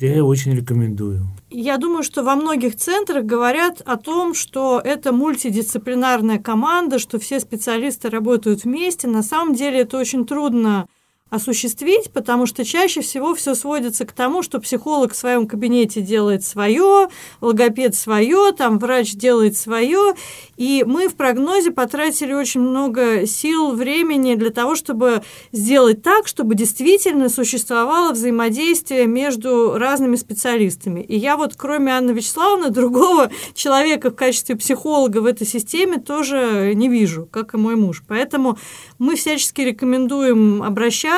я 0.00 0.24
очень 0.24 0.54
рекомендую. 0.54 1.26
Я 1.50 1.78
думаю, 1.78 2.02
что 2.02 2.22
во 2.22 2.34
многих 2.34 2.76
центрах 2.76 3.24
говорят 3.24 3.80
о 3.84 3.96
том, 3.96 4.34
что 4.34 4.80
это 4.84 5.12
мультидисциплинарная 5.12 6.38
команда, 6.38 6.98
что 6.98 7.18
все 7.18 7.40
специалисты 7.40 8.10
работают 8.10 8.64
вместе. 8.64 9.08
На 9.08 9.22
самом 9.22 9.54
деле 9.54 9.80
это 9.80 9.98
очень 9.98 10.26
трудно 10.26 10.86
осуществить, 11.28 12.12
потому 12.12 12.46
что 12.46 12.64
чаще 12.64 13.00
всего 13.00 13.34
все 13.34 13.54
сводится 13.54 14.06
к 14.06 14.12
тому, 14.12 14.42
что 14.42 14.60
психолог 14.60 15.12
в 15.12 15.16
своем 15.16 15.46
кабинете 15.46 16.00
делает 16.00 16.44
свое, 16.44 17.08
логопед 17.40 17.96
свое, 17.96 18.52
там 18.52 18.78
врач 18.78 19.12
делает 19.14 19.56
свое, 19.56 20.14
и 20.56 20.84
мы 20.86 21.08
в 21.08 21.16
прогнозе 21.16 21.72
потратили 21.72 22.32
очень 22.32 22.60
много 22.60 23.26
сил, 23.26 23.72
времени 23.72 24.36
для 24.36 24.50
того, 24.50 24.76
чтобы 24.76 25.22
сделать 25.50 26.02
так, 26.02 26.28
чтобы 26.28 26.54
действительно 26.54 27.28
существовало 27.28 28.12
взаимодействие 28.12 29.06
между 29.06 29.76
разными 29.78 30.16
специалистами. 30.16 31.00
И 31.00 31.16
я 31.16 31.36
вот, 31.36 31.54
кроме 31.56 31.92
Анны 31.92 32.12
Вячеславовны, 32.12 32.70
другого 32.70 33.30
человека 33.54 34.10
в 34.10 34.14
качестве 34.14 34.56
психолога 34.56 35.18
в 35.18 35.26
этой 35.26 35.46
системе 35.46 35.98
тоже 35.98 36.72
не 36.74 36.88
вижу, 36.88 37.26
как 37.26 37.54
и 37.54 37.56
мой 37.56 37.74
муж. 37.74 38.04
Поэтому 38.06 38.58
мы 38.98 39.16
всячески 39.16 39.60
рекомендуем 39.60 40.62
обращаться, 40.62 41.15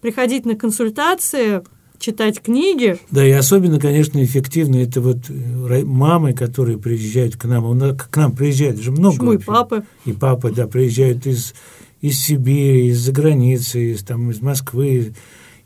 приходить 0.00 0.44
на 0.44 0.54
консультации, 0.54 1.62
читать 1.98 2.40
книги. 2.40 2.98
Да, 3.10 3.26
и 3.26 3.30
особенно, 3.30 3.78
конечно, 3.80 4.22
эффективно 4.22 4.76
это 4.76 5.00
вот 5.00 5.28
э, 5.28 5.84
мамы, 5.84 6.32
которые 6.32 6.78
приезжают 6.78 7.36
к 7.36 7.44
нам. 7.44 7.64
У 7.64 7.74
нас, 7.74 7.96
к 7.96 8.16
нам 8.16 8.32
приезжают 8.32 8.80
же 8.80 8.92
много. 8.92 9.16
Почему 9.16 9.32
и 9.32 9.38
папы? 9.38 9.84
И 10.04 10.12
папы, 10.12 10.52
да, 10.52 10.66
приезжают 10.66 11.26
из, 11.26 11.54
из 12.00 12.20
Сибири, 12.20 12.88
из-за 12.88 13.12
границы, 13.12 13.92
из, 13.92 14.02
там, 14.04 14.30
из 14.30 14.40
Москвы. 14.40 15.14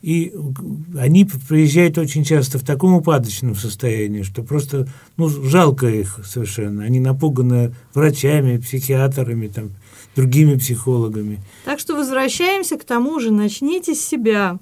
И 0.00 0.34
они 0.98 1.28
приезжают 1.48 1.96
очень 1.96 2.24
часто 2.24 2.58
в 2.58 2.64
таком 2.64 2.94
упадочном 2.94 3.54
состоянии, 3.54 4.22
что 4.22 4.42
просто 4.42 4.88
ну, 5.16 5.28
жалко 5.28 5.86
их 5.86 6.18
совершенно. 6.24 6.82
Они 6.82 6.98
напуганы 6.98 7.72
врачами, 7.94 8.56
психиатрами, 8.56 9.46
там, 9.46 9.70
другими 10.16 10.56
психологами. 10.56 11.40
Так 11.64 11.78
что 11.80 11.94
возвращаемся 11.94 12.76
к 12.76 12.84
тому 12.84 13.20
же, 13.20 13.32
начните 13.32 13.94
с 13.94 14.00
себя. 14.04 14.58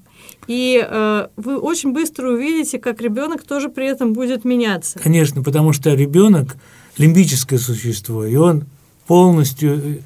И 0.46 0.84
э, 0.84 1.28
вы 1.36 1.58
очень 1.58 1.92
быстро 1.92 2.32
увидите, 2.32 2.78
как 2.78 3.00
ребенок 3.00 3.42
тоже 3.42 3.68
при 3.68 3.86
этом 3.86 4.12
будет 4.12 4.44
меняться. 4.44 4.98
Конечно, 4.98 5.42
потому 5.42 5.72
что 5.72 5.94
ребенок 5.94 6.56
лимбическое 6.98 7.58
существо, 7.58 8.24
и 8.24 8.36
он 8.36 8.64
полностью 9.06 9.76
э, 9.76 9.98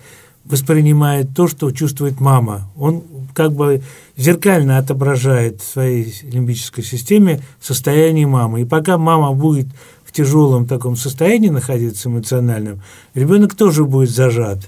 воспринимает 0.44 1.28
то, 1.34 1.48
что 1.48 1.70
чувствует 1.70 2.20
мама. 2.20 2.70
Он 2.76 3.02
как 3.34 3.52
бы 3.52 3.82
зеркально 4.16 4.78
отображает 4.78 5.60
в 5.60 5.66
своей 5.66 6.14
лимбической 6.22 6.84
системе 6.84 7.40
состояние 7.60 8.26
мамы. 8.26 8.62
И 8.62 8.64
пока 8.64 8.98
мама 8.98 9.32
будет 9.32 9.66
в 10.04 10.12
тяжелом 10.12 10.66
таком 10.66 10.96
состоянии 10.96 11.48
находиться 11.48 12.08
эмоциональном, 12.08 12.82
ребенок 13.14 13.54
тоже 13.54 13.84
будет 13.84 14.10
зажат. 14.10 14.60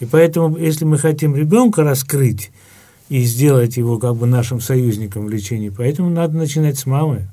И 0.00 0.06
поэтому, 0.06 0.56
если 0.56 0.84
мы 0.84 0.98
хотим 0.98 1.36
ребенка 1.36 1.82
раскрыть 1.82 2.50
и 3.08 3.22
сделать 3.22 3.76
его 3.76 3.98
как 3.98 4.16
бы 4.16 4.26
нашим 4.26 4.60
союзником 4.60 5.26
в 5.26 5.30
лечении, 5.30 5.68
поэтому 5.68 6.10
надо 6.10 6.36
начинать 6.36 6.78
с 6.78 6.86
мамы. 6.86 7.28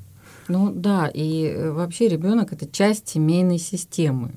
Ну 0.48 0.70
да, 0.72 1.08
и 1.12 1.46
э, 1.46 1.70
вообще 1.70 2.08
ребенок 2.08 2.52
это 2.52 2.66
часть 2.66 3.08
семейной 3.08 3.58
системы. 3.58 4.32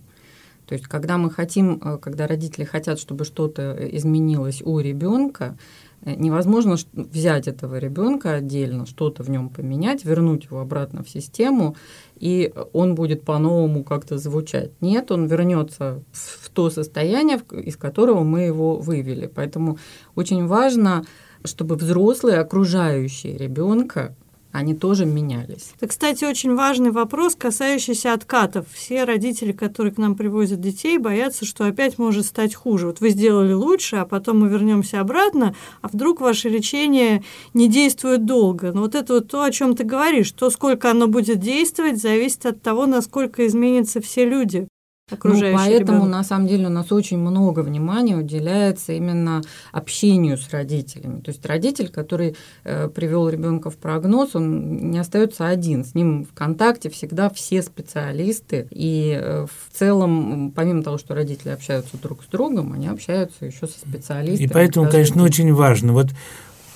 То 0.66 0.74
есть, 0.74 0.88
когда 0.88 1.18
мы 1.18 1.30
хотим, 1.30 1.80
э, 1.84 1.98
когда 1.98 2.28
родители 2.28 2.64
хотят, 2.64 3.00
чтобы 3.00 3.26
что-то 3.26 3.78
изменилось 3.92 4.62
у 4.64 4.80
ребенка, 4.80 5.58
э, 5.58 5.85
невозможно 6.04 6.76
взять 6.94 7.48
этого 7.48 7.78
ребенка 7.78 8.34
отдельно, 8.36 8.86
что-то 8.86 9.24
в 9.24 9.30
нем 9.30 9.50
поменять, 9.50 10.06
вернуть 10.06 10.46
его 10.46 10.60
обратно 10.60 11.04
в 11.04 11.10
систему, 11.10 11.76
и 12.16 12.54
он 12.74 12.96
будет 12.96 13.24
по-новому 13.24 13.84
как-то 13.84 14.18
звучать. 14.18 14.72
Нет, 14.82 15.12
он 15.12 15.26
вернется 15.26 16.04
в 16.12 16.50
то 16.50 16.70
состояние, 16.70 17.40
из 17.52 17.78
которого 17.78 18.24
мы 18.24 18.42
его 18.42 18.78
вывели. 18.78 19.28
Поэтому 19.28 19.78
очень 20.16 20.46
важно, 20.46 21.06
чтобы 21.44 21.76
взрослые, 21.76 22.40
окружающие 22.40 23.38
ребенка, 23.38 24.16
они 24.58 24.74
тоже 24.74 25.06
менялись. 25.06 25.72
Это, 25.76 25.88
кстати, 25.88 26.24
очень 26.24 26.56
важный 26.56 26.92
вопрос, 26.92 27.36
касающийся 27.36 28.14
откатов. 28.14 28.66
Все 28.74 29.04
родители, 29.04 29.52
которые 29.52 29.94
к 29.94 29.98
нам 29.98 30.16
привозят 30.16 30.62
детей, 30.62 30.98
боятся, 30.98 31.46
что 31.46 31.66
опять 31.66 31.98
может 31.98 32.26
стать 32.26 32.56
хуже. 32.56 32.88
Вот 32.88 33.02
вы 33.02 33.10
сделали 33.10 33.54
лучше, 33.54 33.98
а 33.98 34.06
потом 34.06 34.40
мы 34.40 34.50
вернемся 34.50 35.02
обратно, 35.02 35.56
а 35.82 35.90
вдруг 35.90 36.22
ваше 36.22 36.50
лечение 36.50 37.24
не 37.54 37.68
действует 37.68 38.26
долго. 38.26 38.72
Но 38.72 38.82
вот 38.82 38.96
это 38.96 39.16
вот 39.16 39.28
то, 39.28 39.44
о 39.44 39.52
чем 39.52 39.76
ты 39.76 39.84
говоришь, 39.84 40.32
то, 40.32 40.50
сколько 40.50 40.90
оно 40.90 41.08
будет 41.08 41.40
действовать, 41.40 42.02
зависит 42.02 42.46
от 42.46 42.62
того, 42.62 42.86
насколько 42.86 43.46
изменятся 43.46 44.02
все 44.02 44.26
люди 44.26 44.68
окружающий 45.12 45.52
ну, 45.52 45.58
поэтому, 45.58 45.98
ребенок. 46.00 46.12
на 46.18 46.24
самом 46.24 46.48
деле, 46.48 46.66
у 46.66 46.70
нас 46.72 46.92
очень 46.92 47.20
много 47.20 47.60
внимания 47.60 48.16
уделяется 48.16 48.94
именно 48.94 49.44
общению 49.72 50.38
с 50.38 50.50
родителями. 50.50 51.22
То 51.22 51.30
есть 51.30 51.46
родитель, 51.46 51.90
который 51.90 52.36
э, 52.64 52.90
привел 52.90 53.30
ребенка 53.30 53.70
в 53.70 53.78
прогноз, 53.78 54.36
он 54.36 54.90
не 54.90 54.98
остается 54.98 55.48
один. 55.48 55.86
С 55.86 55.94
ним 55.94 56.26
в 56.26 56.34
контакте 56.34 56.90
всегда 56.90 57.30
все 57.30 57.62
специалисты. 57.62 58.68
И 58.72 59.16
э, 59.22 59.46
в 59.46 59.78
целом, 59.78 60.52
помимо 60.56 60.82
того, 60.82 60.98
что 60.98 61.14
родители 61.14 61.50
общаются 61.50 61.98
друг 61.98 62.24
с 62.24 62.28
другом, 62.28 62.74
они 62.74 62.88
общаются 62.88 63.46
еще 63.46 63.68
со 63.68 63.78
специалистами. 63.78 64.48
И 64.48 64.52
поэтому, 64.52 64.90
конечно, 64.90 65.22
очень 65.22 65.54
важно. 65.54 65.94
Вот 65.94 66.08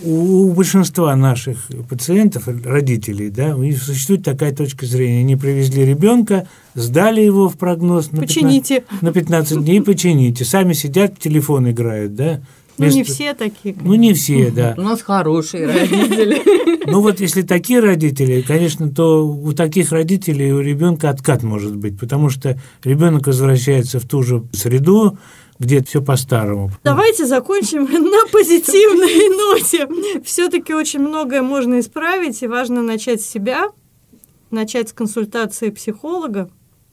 у 0.01 0.51
большинства 0.53 1.15
наших 1.15 1.57
пациентов, 1.89 2.47
родителей, 2.47 3.29
да, 3.29 3.55
существует 3.77 4.23
такая 4.23 4.53
точка 4.53 4.85
зрения. 4.85 5.21
Они 5.21 5.35
привезли 5.35 5.85
ребенка, 5.85 6.47
сдали 6.73 7.21
его 7.21 7.49
в 7.49 7.57
прогноз 7.57 8.12
на 8.12 8.21
почините. 8.21 8.81
15, 8.81 9.01
на 9.01 9.13
15 9.13 9.63
дней, 9.63 9.81
почините. 9.81 10.45
Сами 10.45 10.73
сидят, 10.73 11.15
в 11.15 11.19
телефон 11.19 11.69
играют, 11.69 12.15
да. 12.15 12.41
Ну, 12.77 12.88
не 12.88 13.03
все 13.03 13.33
такие. 13.33 13.75
Ну, 13.81 13.93
не 13.95 14.13
все, 14.13 14.51
да. 14.51 14.73
У 14.77 14.81
нас 14.81 15.01
хорошие 15.01 15.67
родители. 15.67 16.41
Ну, 16.85 17.01
вот 17.01 17.19
если 17.19 17.41
такие 17.41 17.81
родители, 17.81 18.41
конечно, 18.41 18.89
то 18.89 19.27
у 19.27 19.51
таких 19.53 19.91
родителей 19.91 20.51
у 20.53 20.62
ребенка 20.62 21.09
откат 21.09 21.43
может 21.43 21.75
быть, 21.75 21.99
потому 21.99 22.29
что 22.29 22.57
ребенок 22.83 23.27
возвращается 23.27 23.99
в 23.99 24.05
ту 24.05 24.23
же 24.23 24.43
среду, 24.53 25.17
где 25.60 25.84
все 25.84 26.02
по-старому. 26.02 26.72
Давайте 26.84 27.26
закончим 27.26 27.84
на 27.86 28.32
позитивной 28.32 29.30
ноте. 29.38 30.22
Все-таки 30.24 30.74
очень 30.74 31.02
многое 31.02 31.41
можно 31.41 31.80
исправить, 31.80 32.41
и 32.41 32.48
важно 32.48 32.82
начать 32.82 33.22
с 33.22 33.26
себя, 33.26 33.67
начать 34.52 34.89
с 34.89 34.93
консультации 34.93 35.69
психолога. 35.69 36.50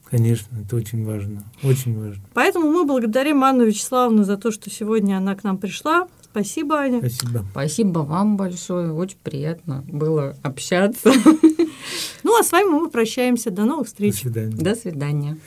Конечно, 0.09 0.57
это 0.63 0.75
очень 0.75 1.05
важно, 1.05 1.43
очень 1.63 1.97
важно. 1.97 2.23
Поэтому 2.33 2.69
мы 2.71 2.85
благодарим 2.85 3.43
Анну 3.43 3.65
Вячеславовну 3.65 4.23
за 4.23 4.37
то, 4.37 4.51
что 4.51 4.69
сегодня 4.69 5.17
она 5.17 5.35
к 5.35 5.43
нам 5.43 5.57
пришла. 5.57 6.07
Спасибо, 6.21 6.77
Аня. 6.77 6.99
Спасибо. 6.99 7.45
Спасибо 7.51 7.99
вам 7.99 8.37
большое. 8.37 8.93
Очень 8.93 9.17
приятно 9.23 9.83
было 9.87 10.35
общаться. 10.43 11.11
Ну, 12.23 12.37
а 12.37 12.43
с 12.43 12.51
вами 12.51 12.67
мы 12.67 12.89
прощаемся. 12.89 13.49
До 13.51 13.63
новых 13.63 13.87
встреч. 13.87 14.15
До 14.15 14.19
свидания. 14.19 14.55
До 14.57 14.75
свидания. 14.75 15.37